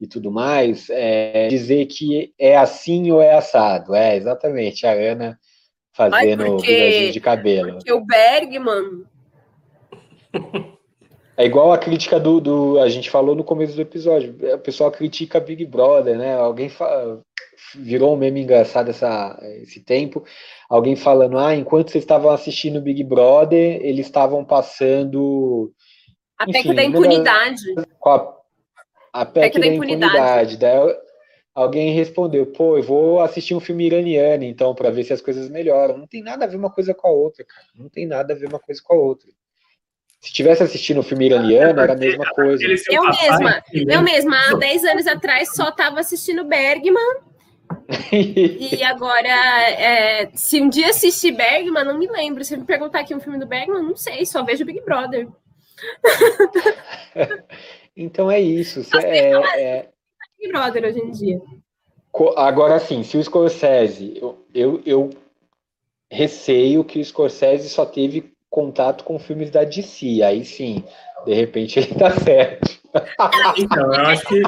[0.00, 3.94] e tudo mais, é, dizer que é assim ou é assado.
[3.94, 5.38] É, exatamente, a Ana
[5.94, 7.72] fazendo Ai, porque, de cabelo.
[7.74, 9.04] Porque o Bergman.
[11.38, 14.34] É igual a crítica do, do, A gente falou no começo do episódio.
[14.54, 16.34] O pessoal critica Big Brother, né?
[16.34, 17.20] Alguém fala,
[17.74, 20.24] virou um meme engraçado essa, esse tempo.
[20.68, 25.72] Alguém falando, ah, enquanto vocês estavam assistindo Big Brother, eles estavam passando.
[26.38, 27.62] A PEC da impunidade.
[27.98, 28.36] Com a,
[29.20, 30.16] a PEC, PEC da, da impunidade.
[30.16, 30.56] impunidade.
[30.58, 30.96] Daí
[31.54, 35.48] alguém respondeu, pô, eu vou assistir um filme iraniano, então, para ver se as coisas
[35.48, 35.96] melhoram.
[35.96, 37.66] Não tem nada a ver uma coisa com a outra, cara.
[37.74, 39.30] Não tem nada a ver uma coisa com a outra.
[40.20, 42.64] Se tivesse assistindo o filme iraniano, era a mesma coisa.
[42.90, 47.20] Eu mesma, eu mesma, há 10 anos atrás, só estava assistindo Bergman.
[48.12, 52.44] e agora, é, se um dia assistir Bergman, não me lembro.
[52.44, 55.28] Se me perguntar aqui um filme do Bergman, não sei, só vejo Big Brother.
[57.96, 58.82] então é isso.
[58.96, 59.88] É, é...
[60.38, 61.40] Big Brother hoje em dia.
[62.36, 65.10] Agora sim, se o Scorsese, eu, eu, eu
[66.10, 70.22] receio que o Scorsese só teve contato com filmes da DC.
[70.22, 70.84] Aí sim,
[71.26, 72.78] de repente ele tá certo.
[73.58, 74.42] Então, eu acho que.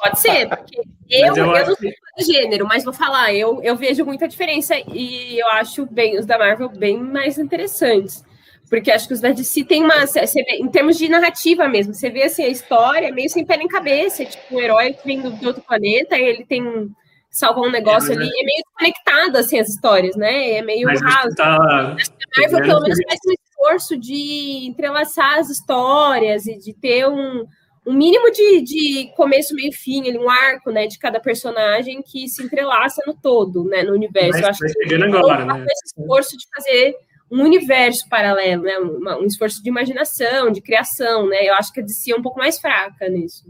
[0.00, 0.78] Pode ser, porque
[1.10, 4.76] eu, eu, eu não sou do gênero, mas vou falar, eu, eu vejo muita diferença
[4.92, 8.24] e eu acho bem os da Marvel bem mais interessantes.
[8.68, 10.04] Porque acho que os da DC tem uma.
[10.04, 13.68] Vê, em termos de narrativa mesmo, você vê assim, a história meio sem pé nem
[13.68, 16.90] cabeça, tipo, um herói que vem de outro planeta e ele tem
[17.30, 18.40] salvar um negócio é, ali, é...
[18.40, 20.52] é meio conectado, assim, as histórias, né?
[20.52, 21.34] É meio mas raso.
[21.36, 21.56] Tá...
[21.56, 27.44] A Marvel, pelo menos, faz um esforço de entrelaçar as histórias e de ter um,
[27.86, 32.42] um mínimo de, de começo, meio fim, um arco, né, de cada personagem que se
[32.42, 34.40] entrelaça no todo, né, no universo.
[34.40, 35.64] Mas, Eu acho que agora, né?
[35.70, 36.94] esse esforço de fazer
[37.30, 41.80] um universo paralelo, né, um, um esforço de imaginação, de criação, né, eu acho que
[41.80, 43.44] a DC é um pouco mais fraca nisso.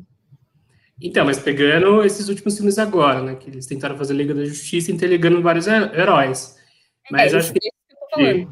[1.00, 3.36] Então, mas pegando esses últimos filmes agora, né?
[3.36, 6.56] Que eles tentaram fazer Liga da Justiça interligando vários heróis.
[7.10, 7.60] Mas é, acho que.
[8.14, 8.48] que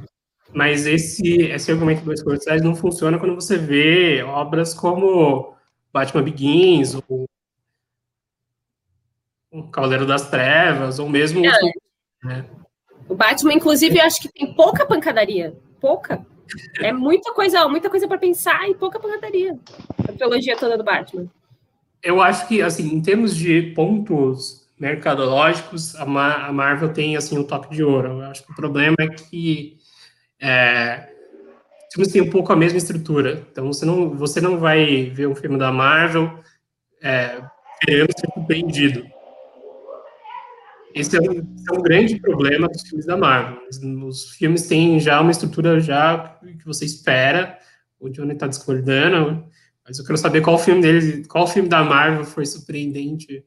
[0.55, 5.57] mas esse, esse argumento do Scorsese não funciona quando você vê obras como
[5.93, 7.27] Batman Begins, ou
[9.51, 11.45] o Cavaleiro das Trevas, ou mesmo.
[11.45, 11.51] É.
[11.51, 12.45] O, né?
[13.09, 15.57] O Batman, inclusive, eu acho que tem pouca pancadaria.
[15.81, 16.25] Pouca.
[16.81, 19.59] É muita coisa, muita coisa para pensar e pouca pancadaria.
[20.09, 21.29] A trilogia toda do Batman
[22.07, 27.41] eu acho que, assim, em termos de pontos mercadológicos, a, a Marvel tem, assim, o
[27.41, 28.09] um toque de ouro.
[28.09, 29.77] Eu acho que o problema é que
[30.41, 31.09] é,
[31.93, 33.45] filmes têm um pouco a mesma estrutura.
[33.51, 36.39] Então, você não, você não vai ver um filme da Marvel
[37.03, 37.43] é,
[37.81, 39.05] querendo ser compreendido.
[40.97, 43.61] Esse é, um, é um, grande problema dos filmes da Marvel.
[44.07, 47.59] Os filmes têm já uma estrutura já que você espera.
[48.01, 49.47] O Johnny está discordando,
[49.87, 53.45] mas eu quero saber qual filme dele, qual filme da Marvel foi surpreendente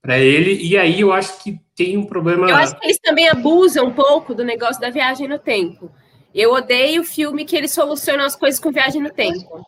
[0.00, 0.54] para ele.
[0.62, 2.48] E aí eu acho que tem um problema.
[2.48, 5.90] Eu acho que eles também abusam um pouco do negócio da viagem no tempo.
[6.34, 9.62] Eu odeio o filme que eles solucionam as coisas com viagem no tempo.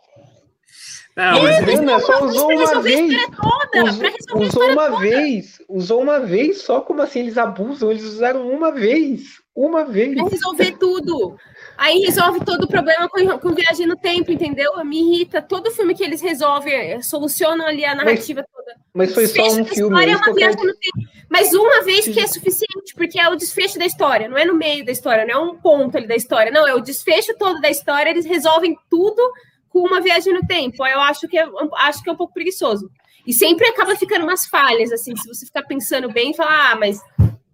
[1.20, 3.14] Não, mas não, só usou uma vez.
[3.36, 5.00] Toda, usou uma toda.
[5.00, 5.62] vez.
[5.68, 7.90] Usou uma vez só como assim eles abusam.
[7.90, 9.38] Eles usaram uma vez.
[9.54, 10.14] Uma vez.
[10.14, 11.36] Pra resolver tudo.
[11.76, 14.82] Aí resolve todo o problema com, com viagem no tempo, entendeu?
[14.82, 15.42] Me irrita.
[15.42, 18.80] Todo filme que eles resolvem, solucionam ali a narrativa mas, toda.
[18.94, 20.06] Mas foi só um filme.
[20.06, 21.10] É uma viagem no tempo.
[21.28, 24.54] Mas uma vez que é suficiente, porque é o desfecho da história, não é no
[24.54, 27.60] meio da história, não é um ponto ali da história, não, é o desfecho todo
[27.60, 29.22] da história, eles resolvem tudo
[29.70, 30.84] com uma viagem no tempo.
[30.86, 31.48] Eu acho que é,
[31.78, 32.90] acho que é um pouco preguiçoso.
[33.26, 36.76] E sempre acaba ficando umas falhas, assim, se você ficar pensando bem e falar, ah,
[36.76, 37.00] mas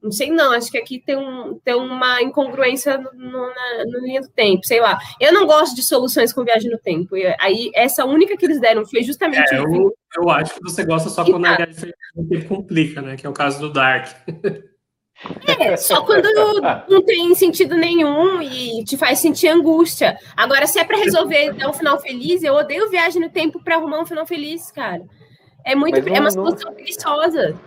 [0.03, 0.53] não sei, não.
[0.53, 4.65] Acho que aqui tem, um, tem uma incongruência no, no, na, no linha do tempo,
[4.65, 4.99] sei lá.
[5.21, 7.17] Eu não gosto de soluções com viagem no tempo.
[7.17, 9.53] E aí, essa única que eles deram foi justamente.
[9.53, 13.17] É, eu, eu acho que você gosta só quando a viagem no tempo complica, né?
[13.17, 14.09] Que é o caso do Dark.
[15.59, 16.27] É, só quando
[16.89, 20.19] não tem sentido nenhum e te faz sentir angústia.
[20.37, 23.77] Agora, se é para resolver dar um final feliz, eu odeio viagem no tempo para
[23.77, 25.03] arrumar um final feliz, cara.
[25.65, 26.75] É muito, não, é uma solução não...
[26.75, 27.59] preguiçosa.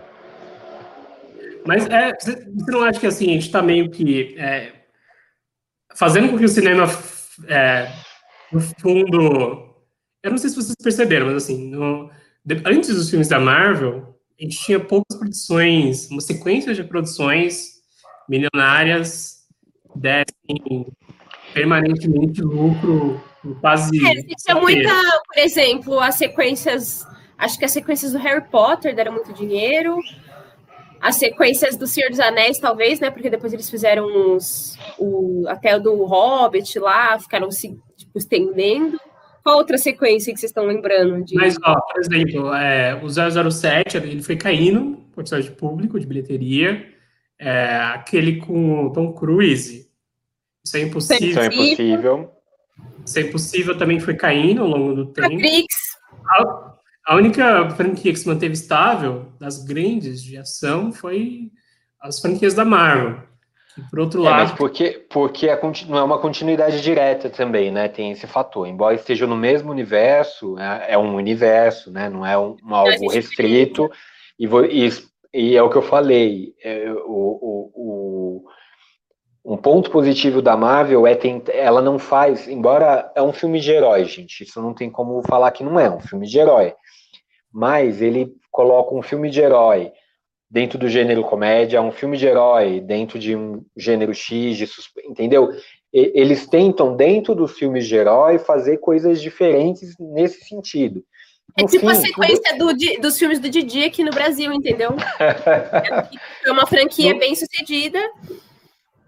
[1.66, 4.72] Mas é, você não acha que assim, a gente está meio que é,
[5.94, 6.84] fazendo com que o cinema,
[7.48, 7.92] é,
[8.52, 9.68] no fundo.
[10.22, 12.10] Eu não sei se vocês perceberam, mas assim, no,
[12.64, 17.80] antes dos filmes da Marvel, a gente tinha poucas produções, uma sequência de produções
[18.28, 19.44] milionárias
[19.94, 20.86] dessem
[21.52, 23.20] permanentemente lucro
[23.60, 23.98] quase.
[24.06, 24.92] É, tinha muita,
[25.26, 27.06] por exemplo, as sequências.
[27.36, 29.98] Acho que as sequências do Harry Potter deram muito dinheiro
[31.00, 33.10] as sequências do Senhor dos Anéis, talvez, né?
[33.10, 39.00] Porque depois eles fizeram uns, o, até o do Hobbit lá, ficaram se tipo, estendendo.
[39.42, 41.24] Qual outra sequência que vocês estão lembrando?
[41.24, 41.34] De...
[41.34, 46.86] Mas, ó, por exemplo, é, o 007, ele foi caindo, porcentagem de público, de bilheteria.
[47.38, 49.88] É, aquele com o Tom Cruise.
[50.64, 51.28] Isso é impossível.
[51.28, 52.32] Isso é impossível.
[53.04, 55.32] Ser Possível também foi caindo ao longo do tempo.
[55.32, 55.66] Matrix.
[56.26, 56.74] A,
[57.06, 61.50] a única franquia que se manteve estável das grandes de ação foi
[62.00, 63.22] as franquias da Marvel.
[63.88, 64.40] Por outro é, lado.
[64.40, 65.58] Mas porque, porque a,
[65.88, 67.88] não é uma continuidade direta também, né?
[67.88, 68.66] Tem esse fator.
[68.66, 72.08] Embora esteja no mesmo universo, é, é um universo, né?
[72.08, 73.90] Não é um, um algo restrito.
[74.38, 74.90] E, e,
[75.32, 76.54] e, é o que eu falei.
[76.62, 78.44] É, o, o, o,
[79.44, 83.70] um ponto positivo da Marvel é que ela não faz, embora é um filme de
[83.70, 84.44] herói, gente.
[84.44, 86.74] Isso não tem como falar que não é um filme de herói.
[87.52, 89.92] Mas ele coloca um filme de herói
[90.50, 94.68] dentro do gênero comédia, um filme de herói dentro de um gênero X, de
[95.04, 95.50] entendeu?
[95.92, 101.04] E, eles tentam, dentro dos filmes de herói, fazer coisas diferentes nesse sentido.
[101.56, 102.76] No é tipo fim, a sequência tudo...
[102.76, 104.90] do, dos filmes do Didi aqui no Brasil, entendeu?
[106.44, 108.00] é uma franquia bem sucedida.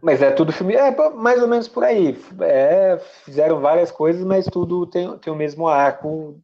[0.00, 2.16] Mas é tudo filme, é mais ou menos por aí.
[2.40, 6.40] É, fizeram várias coisas, mas tudo tem, tem o mesmo arco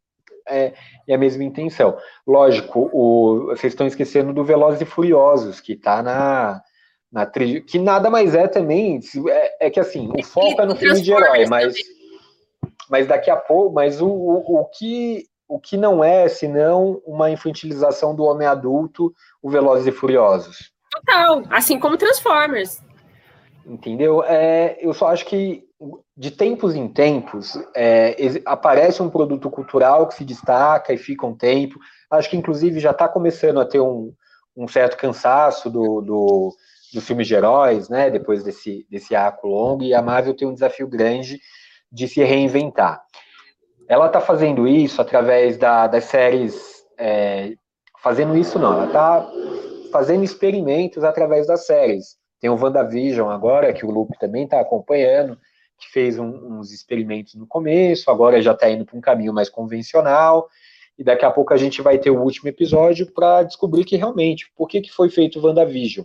[0.48, 0.74] é,
[1.06, 1.96] e a mesma intenção.
[2.26, 6.62] Lógico, o, vocês estão esquecendo do Velozes e Furiosos, que está na,
[7.10, 10.76] na trilha, que nada mais é também, é, é que assim, o foco é no
[10.76, 11.76] filme de herói, mas,
[12.90, 17.30] mas daqui a pouco, mas o, o, o, que, o que não é, senão uma
[17.30, 20.72] infantilização do homem adulto, o Velozes e Furiosos.
[20.90, 22.82] Total, assim como Transformers.
[23.66, 24.24] Entendeu?
[24.24, 25.67] É, eu só acho que
[26.16, 31.36] de tempos em tempos é, aparece um produto cultural que se destaca e fica um
[31.36, 31.78] tempo.
[32.10, 34.12] Acho que inclusive já está começando a ter um,
[34.56, 36.56] um certo cansaço do, do,
[36.94, 38.10] do filme de heróis, né?
[38.10, 41.40] Depois desse, desse arco longo, e a Marvel tem um desafio grande
[41.90, 43.00] de se reinventar.
[43.88, 46.84] Ela está fazendo isso através da, das séries.
[46.98, 47.52] É,
[48.02, 49.30] fazendo isso não, ela está
[49.92, 52.16] fazendo experimentos através das séries.
[52.40, 55.38] Tem o WandaVision agora, que o Luke também está acompanhando
[55.78, 59.48] que fez um, uns experimentos no começo, agora já está indo para um caminho mais
[59.48, 60.48] convencional,
[60.98, 64.50] e daqui a pouco a gente vai ter o último episódio para descobrir que realmente,
[64.56, 66.04] por que, que foi feito o WandaVision?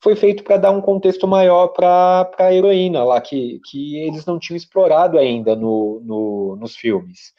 [0.00, 4.38] Foi feito para dar um contexto maior para a heroína lá, que, que eles não
[4.38, 7.32] tinham explorado ainda no, no, nos filmes.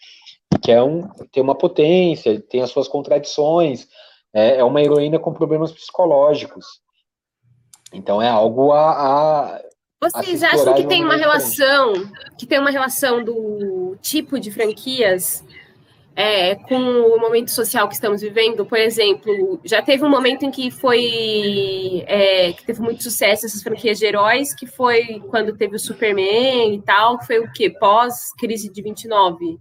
[0.61, 3.87] Que é um, tem uma potência, tem as suas contradições,
[4.33, 6.65] é, é uma heroína com problemas psicológicos.
[7.93, 9.61] Então é algo a, a
[10.01, 11.93] vocês acham que tem uma relação,
[12.37, 15.43] que tem uma relação do tipo de franquias
[16.15, 18.65] é, com o momento social que estamos vivendo?
[18.65, 23.61] Por exemplo, já teve um momento em que foi é, que teve muito sucesso essas
[23.61, 28.33] franquias de heróis, que foi quando teve o Superman e tal, foi o que pós
[28.37, 29.59] crise de 29.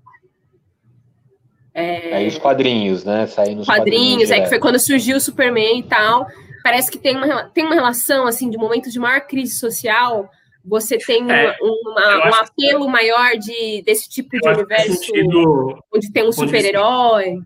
[1.74, 3.26] É, aí os quadrinhos, né?
[3.26, 6.28] Saindo os quadrinhos, quadrinhos é que foi quando surgiu o Superman e tal
[6.62, 10.30] parece que tem uma, tem uma relação, assim, de momentos de maior crise social,
[10.64, 12.90] você tem é, uma, um apelo que...
[12.90, 17.40] maior de, desse tipo de universo, sentido, onde tem um super-herói.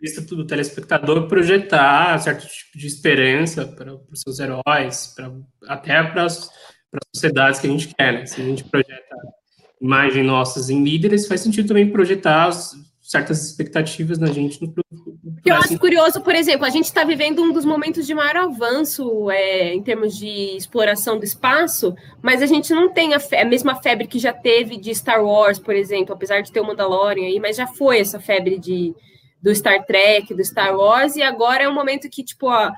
[0.00, 5.32] Vista do telespectador projetar certo tipo de esperança para os seus heróis, pra,
[5.66, 6.50] até para as
[7.14, 8.26] sociedades que a gente quer, né?
[8.26, 9.16] Se a gente projeta
[9.80, 12.50] imagem nossas em líderes, faz sentido também projetar
[13.06, 14.74] certas expectativas na gente no,
[15.44, 19.30] eu acho curioso, por exemplo, a gente está vivendo um dos momentos de maior avanço
[19.30, 23.76] é, em termos de exploração do espaço, mas a gente não tem a, a, mesma
[23.76, 27.38] febre que já teve de Star Wars, por exemplo, apesar de ter o Mandalorian aí,
[27.38, 28.92] mas já foi essa febre de,
[29.40, 32.72] do Star Trek, do Star Wars, e agora é um momento que, tipo, ó,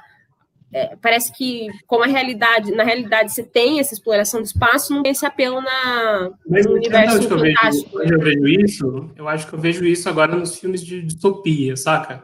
[0.72, 5.02] é, parece que como a realidade, na realidade você tem essa exploração do espaço, não
[5.02, 8.00] tem esse apelo na, Mas no universo fantástico.
[8.00, 11.02] Eu vejo, eu vejo isso, eu acho que eu vejo isso agora nos filmes de
[11.02, 12.22] distopia, saca?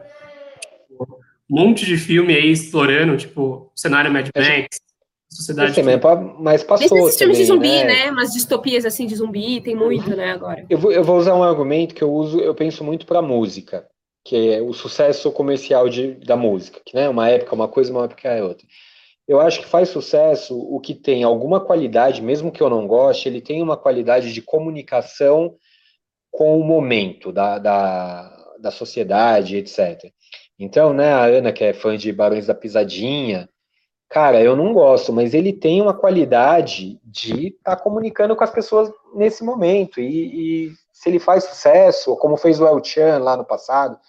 [1.49, 4.79] Um monte de filme aí explorando, tipo, cenário Mad Max,
[5.29, 5.71] sociedade.
[5.71, 5.99] Esse também,
[6.39, 7.07] mas passou.
[7.07, 8.05] Esses filmes de zumbi, né?
[8.05, 8.11] né?
[8.11, 10.17] Umas distopias assim de zumbi, tem muito, uhum.
[10.17, 10.65] né, agora.
[10.69, 13.85] Eu vou, eu vou usar um argumento que eu uso, eu penso muito para música
[14.25, 17.91] que é o sucesso comercial de, da música, que né, uma época é uma coisa,
[17.91, 18.65] uma época é outra.
[19.27, 23.29] Eu acho que faz sucesso o que tem alguma qualidade, mesmo que eu não goste,
[23.29, 25.55] ele tem uma qualidade de comunicação
[26.31, 30.11] com o momento da, da, da sociedade, etc.
[30.57, 33.47] Então, né, a Ana, que é fã de Barões da Pisadinha,
[34.09, 38.51] cara, eu não gosto, mas ele tem uma qualidade de estar tá comunicando com as
[38.51, 39.99] pessoas nesse momento.
[39.99, 43.99] E, e se ele faz sucesso, como fez o El Chan lá no passado,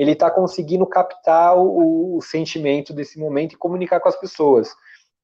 [0.00, 4.70] ele está conseguindo captar o, o, sentimento desse momento e comunicar com as pessoas.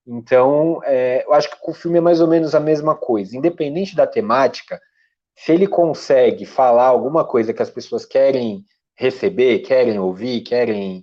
[0.06, 3.34] Então, é, eu acho que o filme é mais ou menos a mesma coisa.
[3.34, 4.78] Independente da temática,
[5.34, 11.02] se ele consegue falar alguma coisa que as pessoas querem receber, querem ouvir, querem.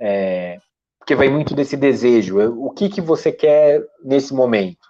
[0.00, 0.58] É,
[0.98, 2.40] porque vai muito desse desejo.
[2.64, 4.88] O que, que você quer nesse momento?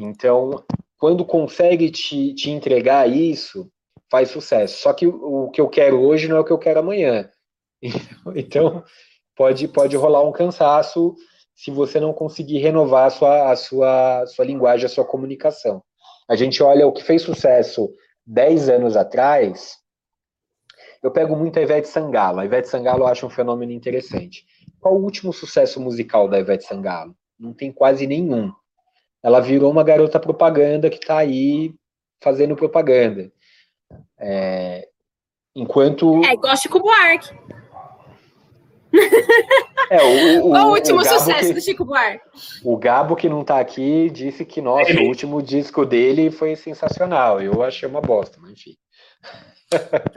[0.00, 0.64] Então,
[0.98, 3.70] quando consegue te, te entregar isso,
[4.12, 4.82] faz sucesso.
[4.82, 7.30] Só que o, que eu quero hoje não é o que eu quero amanhã.
[8.36, 8.84] Então,
[9.34, 11.16] pode, pode rolar um cansaço
[11.54, 15.82] se você não conseguir renovar a sua, a sua, sua linguagem, a sua comunicação.
[16.28, 17.90] A gente olha o que fez sucesso
[18.26, 19.78] 10 anos atrás,
[21.02, 22.38] eu pego muito a Ivete Sangalo.
[22.38, 24.44] A Ivete Sangalo eu acho um fenômeno interessante.
[24.78, 27.16] Qual o último sucesso musical da Ivete Sangalo?
[27.38, 28.52] Não tem quase nenhum.
[29.22, 31.74] Ela virou uma garota propaganda que está aí
[32.22, 33.32] fazendo propaganda.
[34.24, 34.86] É,
[35.54, 36.24] enquanto.
[36.24, 37.28] É igual Chico Buarque.
[39.90, 42.24] É, o, o, Qual o último o sucesso que, do Chico Buarque?
[42.62, 47.40] O Gabo, que não tá aqui, disse que, nossa, o último disco dele foi sensacional.
[47.40, 48.76] Eu achei uma bosta, mas enfim.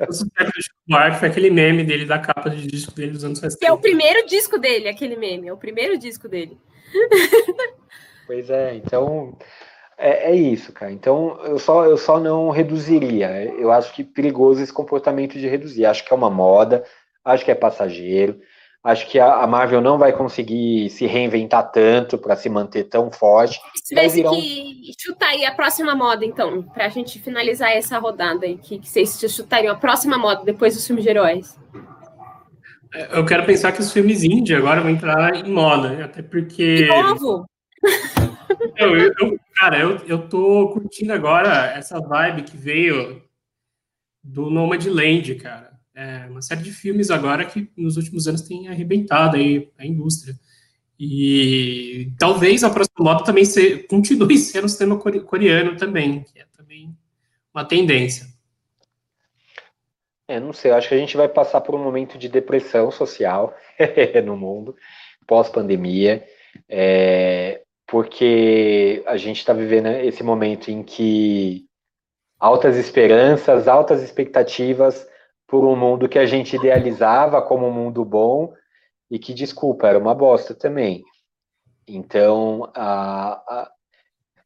[0.07, 3.23] O sucesso do Chico Buarque foi aquele meme dele da capa de disco dele dos
[3.23, 3.60] anos 60.
[3.60, 5.48] Que é o primeiro disco dele, aquele meme.
[5.48, 6.57] É o primeiro disco dele.
[8.27, 9.38] Pois é, então
[9.97, 10.91] é, é, isso, cara.
[10.91, 13.30] Então eu só, eu só não reduziria.
[13.57, 15.85] Eu acho que perigoso esse comportamento de reduzir.
[15.85, 16.84] Acho que é uma moda,
[17.23, 18.39] acho que é passageiro.
[18.84, 23.59] Acho que a, Marvel não vai conseguir se reinventar tanto para se manter tão forte.
[23.73, 24.30] Se tivesse um...
[24.30, 28.77] que chutar aí a próxima moda, então, para a gente finalizar essa rodada aí, que,
[28.77, 31.57] que vocês chutariam a próxima moda depois dos filmes de heróis.
[33.11, 36.76] Eu quero pensar que os filmes indie agora vão entrar em moda, até porque.
[36.76, 37.45] De novo?
[38.78, 43.22] Eu, eu, cara, eu, eu tô curtindo agora essa vibe que veio
[44.24, 49.38] do Nomadland, cara é, uma série de filmes agora que nos últimos anos tem arrebentado
[49.38, 50.38] aí a indústria.
[50.99, 56.45] E talvez a próxima moda também ser, continue sendo o sistema coreano também, que é
[56.56, 56.95] também
[57.53, 58.28] uma tendência.
[60.28, 63.56] É, não sei, acho que a gente vai passar por um momento de depressão social
[64.26, 64.76] no mundo,
[65.28, 66.26] pós-pandemia,
[66.68, 71.66] é, porque a gente está vivendo esse momento em que
[72.40, 75.07] altas esperanças, altas expectativas
[75.48, 78.53] por um mundo que a gente idealizava como um mundo bom
[79.10, 81.03] e que, desculpa, era uma bosta também.
[81.88, 83.72] Então, a, a,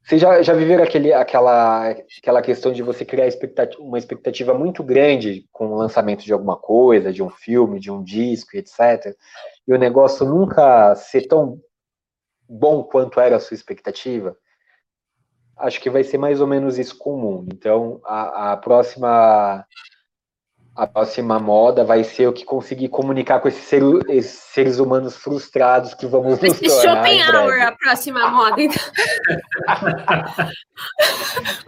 [0.04, 4.84] vocês já, já viveram aquele, aquela, aquela questão de você criar expectativa, uma expectativa muito
[4.84, 9.16] grande com o lançamento de alguma coisa, de um filme, de um disco, etc.
[9.66, 11.60] E o negócio nunca ser tão
[12.50, 14.36] bom quanto era a sua expectativa?
[15.56, 17.50] Acho que vai ser mais ou menos isso com o mundo.
[17.54, 19.66] Então, a, a próxima
[20.80, 25.18] a próxima moda vai ser o que conseguir comunicar com esses, ser, esses seres humanos
[25.18, 27.04] frustrados que vamos nos tornar.
[27.04, 28.56] Schopenhauer, a próxima moda.
[28.62, 28.82] Então.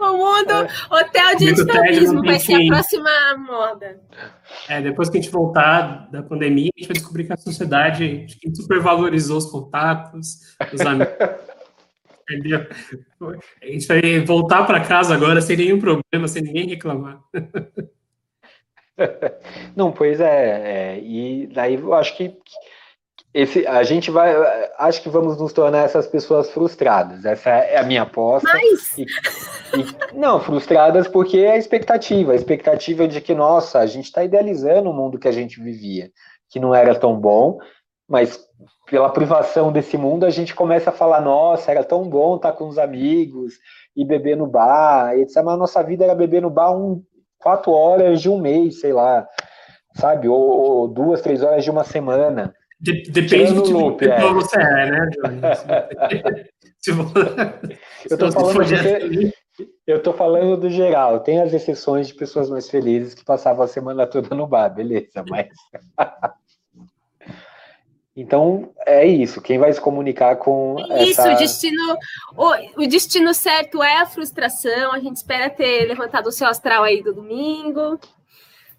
[0.00, 4.00] o mundo, hotel de turismo vai ser a próxima moda.
[4.66, 8.26] É, depois que a gente voltar da pandemia, a gente vai descobrir que a sociedade
[8.26, 11.12] gente supervalorizou os contatos, os amigos.
[12.30, 12.66] Entendeu?
[13.60, 17.20] A gente vai voltar para casa agora sem nenhum problema, sem ninguém reclamar.
[19.76, 22.36] Não, pois é, é, e daí eu acho que
[23.34, 24.34] esse, a gente vai,
[24.78, 27.24] acho que vamos nos tornar essas pessoas frustradas.
[27.24, 28.46] Essa é a minha aposta.
[28.52, 28.98] Mas...
[28.98, 34.04] E, e, não, frustradas porque é a expectativa, a expectativa de que, nossa, a gente
[34.04, 36.10] está idealizando o mundo que a gente vivia,
[36.50, 37.58] que não era tão bom,
[38.06, 38.38] mas
[38.90, 42.68] pela privação desse mundo a gente começa a falar, nossa, era tão bom estar com
[42.68, 43.54] os amigos
[43.96, 45.36] e beber no bar, etc.
[45.36, 47.02] Mas a nossa vida era beber no bar um,
[47.42, 49.26] quatro horas de um mês, sei lá,
[49.94, 50.28] sabe?
[50.28, 52.54] Ou, ou duas, três horas de uma semana.
[52.80, 54.32] De, depende do tipo loop, é.
[54.32, 55.10] você é, né,
[58.10, 59.32] eu, tô falando de,
[59.86, 61.20] eu tô falando do geral.
[61.20, 65.24] Tem as exceções de pessoas mais felizes que passavam a semana toda no bar, beleza,
[65.28, 65.48] mas.
[68.14, 69.40] Então, é isso.
[69.40, 70.76] Quem vai se comunicar com.
[71.00, 71.32] Isso, essa...
[71.32, 71.96] o destino.
[72.36, 74.92] O, o, destino certo é a frustração.
[74.92, 77.98] A gente espera ter levantado o seu astral aí do domingo.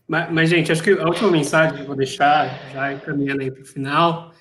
[0.08, 3.50] Mas, mas gente, acho que a última mensagem que eu vou deixar, já encaminhando aí
[3.50, 4.32] para o final,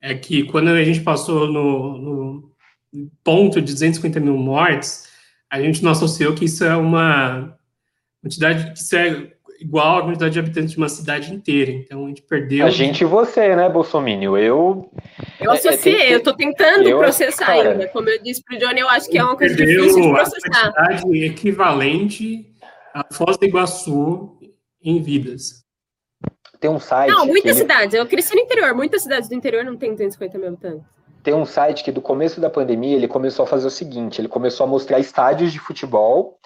[0.00, 2.52] é que quando a gente passou no, no
[3.24, 5.08] ponto de 250 mil mortes,
[5.48, 7.56] a gente não associou que isso é uma
[8.20, 9.32] quantidade, que isso é
[9.62, 11.70] igual a quantidade de habitantes de uma cidade inteira.
[11.70, 12.66] Então a gente perdeu.
[12.66, 14.36] A gente e você, né, Bolsonaro?
[14.36, 14.90] Eu.
[15.40, 17.70] Eu associei, é, é, eu tô tentando eu, processar cara...
[17.70, 17.88] ainda.
[17.88, 20.68] Como eu disse pro Johnny, eu acho que é uma coisa difícil de processar.
[20.68, 22.52] A quantidade equivalente
[22.92, 24.36] à Foz do Iguaçu
[24.82, 25.62] em vidas.
[26.60, 27.10] Tem um site.
[27.10, 27.94] Não, muitas cidades.
[27.94, 30.86] Eu cresci no interior, muitas cidades do interior não tem 250 mil habitantes.
[31.22, 34.28] Tem um site que do começo da pandemia ele começou a fazer o seguinte: ele
[34.28, 36.38] começou a mostrar estádios de futebol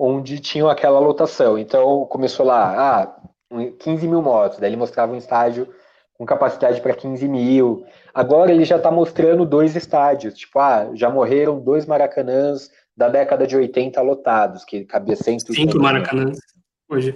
[0.00, 1.58] onde tinham aquela lotação.
[1.58, 3.16] Então, começou lá, ah,
[3.78, 5.68] 15 mil motos, daí ele mostrava um estádio
[6.14, 7.84] com capacidade para 15 mil.
[8.14, 13.46] Agora ele já está mostrando dois estádios, tipo, ah, já morreram dois maracanãs da década
[13.46, 16.32] de 80 lotados, que cabia 100 Cinco Maracanã,
[16.88, 17.14] hoje.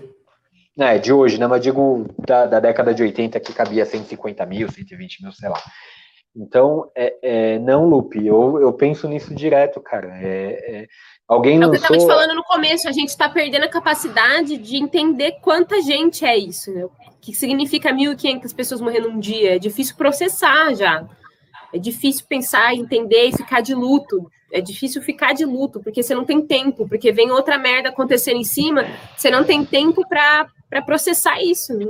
[0.79, 1.47] É, de hoje, né?
[1.47, 5.61] Mas digo da, da década de 80 que cabia 150 mil, 120 mil, sei lá.
[6.37, 10.19] Então, é, é, não, Lupe, eu, eu penso nisso direto, cara.
[10.21, 10.87] É, é
[11.27, 11.75] alguém lançou...
[11.75, 14.57] É o que eu estava te falando no começo, a gente está perdendo a capacidade
[14.57, 16.85] de entender quanta gente é isso, né?
[16.85, 16.91] O
[17.21, 19.57] que significa 1.500 pessoas morrendo um dia?
[19.57, 21.09] É difícil processar já.
[21.73, 24.31] É difícil pensar, entender e ficar de luto.
[24.53, 28.37] É difícil ficar de luto, porque você não tem tempo, porque vem outra merda acontecendo
[28.37, 28.85] em cima,
[29.17, 31.75] você não tem tempo para processar isso.
[31.75, 31.87] Né?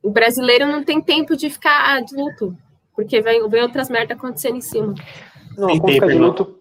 [0.00, 2.56] O brasileiro não tem tempo de ficar de luto,
[2.94, 4.94] porque vem, vem outras merdas acontecendo em cima.
[5.56, 6.60] Não, ficar de luto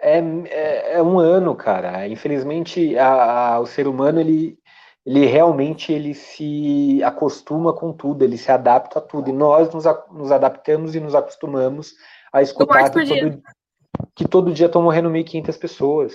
[0.00, 2.06] é, é, é, um ano, cara.
[2.06, 4.58] Infelizmente, a, a, o ser humano, ele,
[5.04, 9.30] ele realmente ele se acostuma com tudo, ele se adapta a tudo.
[9.30, 11.94] E nós nos, nos adaptamos e nos acostumamos
[12.32, 13.42] a escutar que todo,
[14.14, 16.14] que todo dia estão morrendo 1.500 pessoas.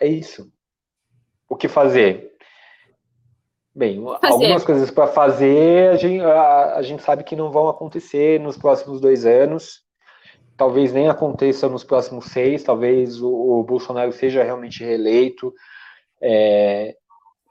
[0.00, 0.50] É isso.
[1.48, 2.34] O que fazer?
[3.74, 4.32] Bem, fazer.
[4.32, 8.56] algumas coisas para fazer, a gente, a, a gente sabe que não vão acontecer nos
[8.56, 9.85] próximos dois anos.
[10.56, 15.52] Talvez nem aconteça nos próximos seis, talvez o, o Bolsonaro seja realmente reeleito.
[16.20, 16.96] É,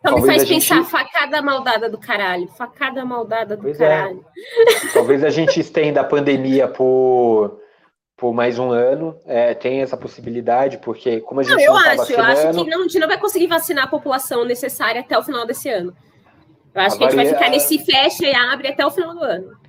[0.06, 0.90] então me faz pensar gente...
[0.90, 2.48] facada maldada do caralho.
[2.50, 3.88] Facada maldada do pois é.
[3.88, 4.26] caralho.
[4.28, 4.94] É.
[4.94, 7.60] Talvez a gente estenda a pandemia por,
[8.16, 9.18] por mais um ano.
[9.26, 12.24] É, tem essa possibilidade, porque como a gente não, eu não tá acho, vacinando...
[12.24, 15.24] eu acho que não, a gente não vai conseguir vacinar a população necessária até o
[15.24, 15.96] final desse ano.
[16.74, 19.16] Eu acho a que a gente vai ficar nesse fecha e abre até o final
[19.16, 19.65] do ano.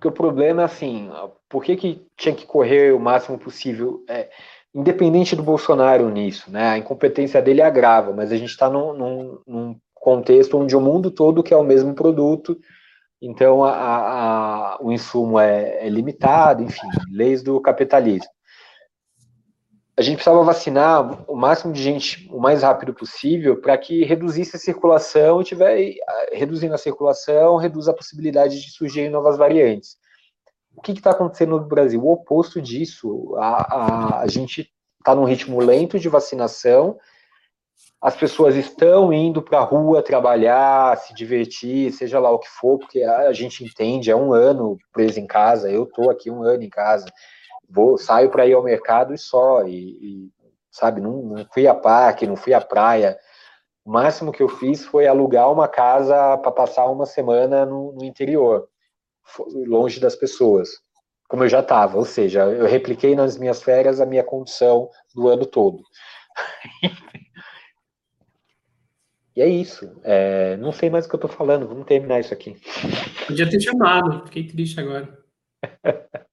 [0.00, 1.10] Porque o problema é assim,
[1.46, 4.02] por que, que tinha que correr o máximo possível?
[4.08, 4.30] É,
[4.74, 6.70] independente do Bolsonaro nisso, né?
[6.70, 11.10] A incompetência dele agrava, mas a gente está num, num, num, contexto onde o mundo
[11.10, 12.58] todo quer o mesmo produto,
[13.20, 18.30] então a, a, o insumo é, é limitado, enfim, leis do capitalismo
[20.00, 24.56] a gente precisava vacinar o máximo de gente o mais rápido possível para que reduzisse
[24.56, 25.94] a circulação, tiver
[26.32, 29.98] reduzindo a circulação, reduz a possibilidade de surgirem novas variantes.
[30.74, 32.02] O que está acontecendo no Brasil?
[32.02, 33.36] O oposto disso.
[33.36, 36.96] A, a, a gente está num ritmo lento de vacinação,
[38.00, 42.78] as pessoas estão indo para a rua trabalhar, se divertir, seja lá o que for,
[42.78, 46.62] porque a, gente entende, é um ano preso em casa, eu estou aqui um ano
[46.62, 47.04] em casa
[47.70, 50.30] vou saio para ir ao mercado e só e, e
[50.70, 53.18] sabe não, não, fui a parque não fui à praia.
[53.84, 58.04] O máximo que eu fiz foi alugar uma casa para passar uma semana no, no,
[58.04, 58.68] interior
[59.66, 60.68] longe das pessoas
[61.28, 65.28] como eu já estava ou seja eu repliquei nas minhas férias a minha condição do
[65.28, 65.82] ano todo.
[69.36, 69.90] E é isso.
[70.02, 71.66] É, não sei mais o que eu estou falando.
[71.66, 72.56] Vamos terminar isso aqui.
[73.26, 74.26] Podia ter chamado.
[74.26, 75.18] Fiquei triste agora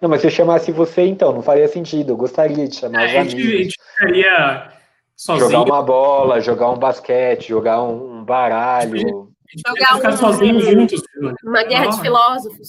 [0.00, 2.12] Não, mas se eu chamasse você, então, não faria sentido.
[2.12, 3.44] Eu gostaria de chamar é, os amigos.
[3.44, 4.72] A gente ficaria
[5.16, 5.50] sozinho.
[5.50, 9.30] Jogar uma bola, jogar um basquete, jogar um baralho.
[9.66, 10.16] Jogar ficar um...
[10.16, 11.02] sozinho juntos.
[11.44, 12.68] Uma guerra de filósofos.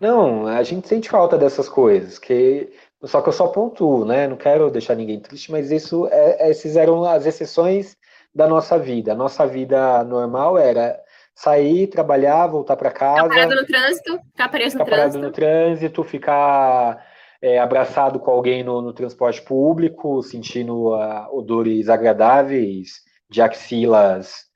[0.00, 2.70] Não, a gente sente falta dessas coisas, que
[3.02, 4.26] só que eu só pontuo, né?
[4.26, 7.96] Não quero deixar ninguém triste, mas isso é, esses eram as exceções
[8.34, 9.12] da nossa vida.
[9.12, 10.98] A nossa vida normal era
[11.36, 13.24] sair, trabalhar, voltar para casa.
[13.24, 15.26] Ficar parado no trânsito, ficar preso ficar no parado trânsito.
[15.26, 17.06] no trânsito, ficar
[17.42, 24.46] é, abraçado com alguém no, no transporte público, sentindo uh, odores agradáveis de axilas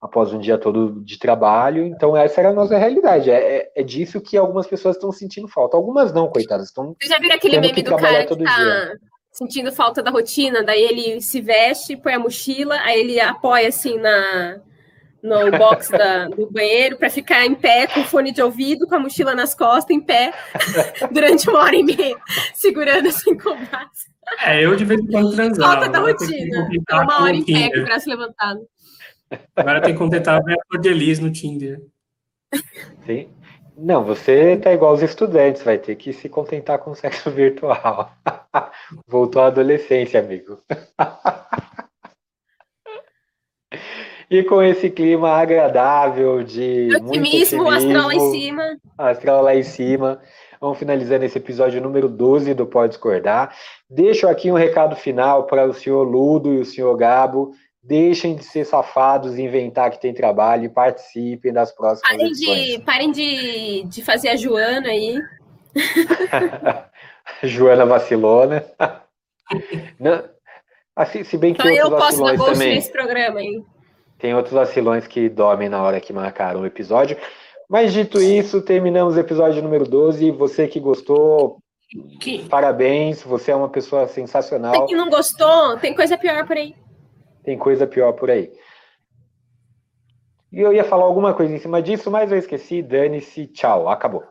[0.00, 1.84] após um dia todo de trabalho.
[1.84, 3.32] Então, essa era a nossa realidade.
[3.32, 5.76] É, é, é disso que algumas pessoas estão sentindo falta.
[5.76, 6.68] Algumas não, coitadas.
[6.68, 8.98] Estão Você já viu aquele meme do cara que tá dia.
[9.32, 10.62] sentindo falta da rotina?
[10.62, 14.60] Daí ele se veste, põe a mochila, aí ele apoia assim na
[15.22, 18.98] no box da, do banheiro para ficar em pé com fone de ouvido, com a
[18.98, 20.32] mochila nas costas, em pé,
[21.10, 22.16] durante uma hora e meia,
[22.54, 24.08] segurando assim com o braço.
[24.44, 25.72] É, eu de vez em quando transava.
[25.72, 26.68] Falta da rotina.
[26.90, 28.60] É uma hora em pé com o braço levantado.
[29.56, 31.80] Agora tem que contentar a cor de Elis no Tinder.
[33.04, 33.28] Sim.
[33.76, 38.12] Não, você tá igual os estudantes, vai ter que se contentar com o sexo virtual.
[39.06, 40.58] Voltou à adolescência, amigo.
[44.30, 48.76] E com esse clima agradável de otimismo, otimismo, astral lá em cima.
[48.98, 50.20] Astral lá em cima.
[50.60, 53.54] Vamos finalizando esse episódio número 12 do Pode Discordar.
[53.88, 57.52] Deixo aqui um recado final para o senhor Ludo e o senhor Gabo.
[57.82, 62.82] Deixem de ser safados e inventar que tem trabalho e participem das próximas parem De,
[62.84, 65.18] parem de, de fazer a Joana aí.
[67.44, 68.62] Joana vacilona.
[69.98, 70.22] Não,
[70.94, 72.74] assim, se bem que Só eu posso dar gosto também.
[72.74, 73.64] nesse programa, hein?
[74.18, 77.16] Tem outros vacilões que dormem na hora que marcaram o episódio.
[77.68, 80.30] Mas dito isso, terminamos o episódio número 12.
[80.32, 81.58] Você que gostou,
[82.20, 82.48] Que...
[82.48, 84.72] Parabéns, você é uma pessoa sensacional.
[84.72, 86.74] Tem que não gostou, tem coisa pior por aí.
[87.44, 88.50] Tem coisa pior por aí.
[90.50, 92.82] E eu ia falar alguma coisa em cima disso, mas eu esqueci.
[92.82, 94.24] Dane-se, tchau, acabou.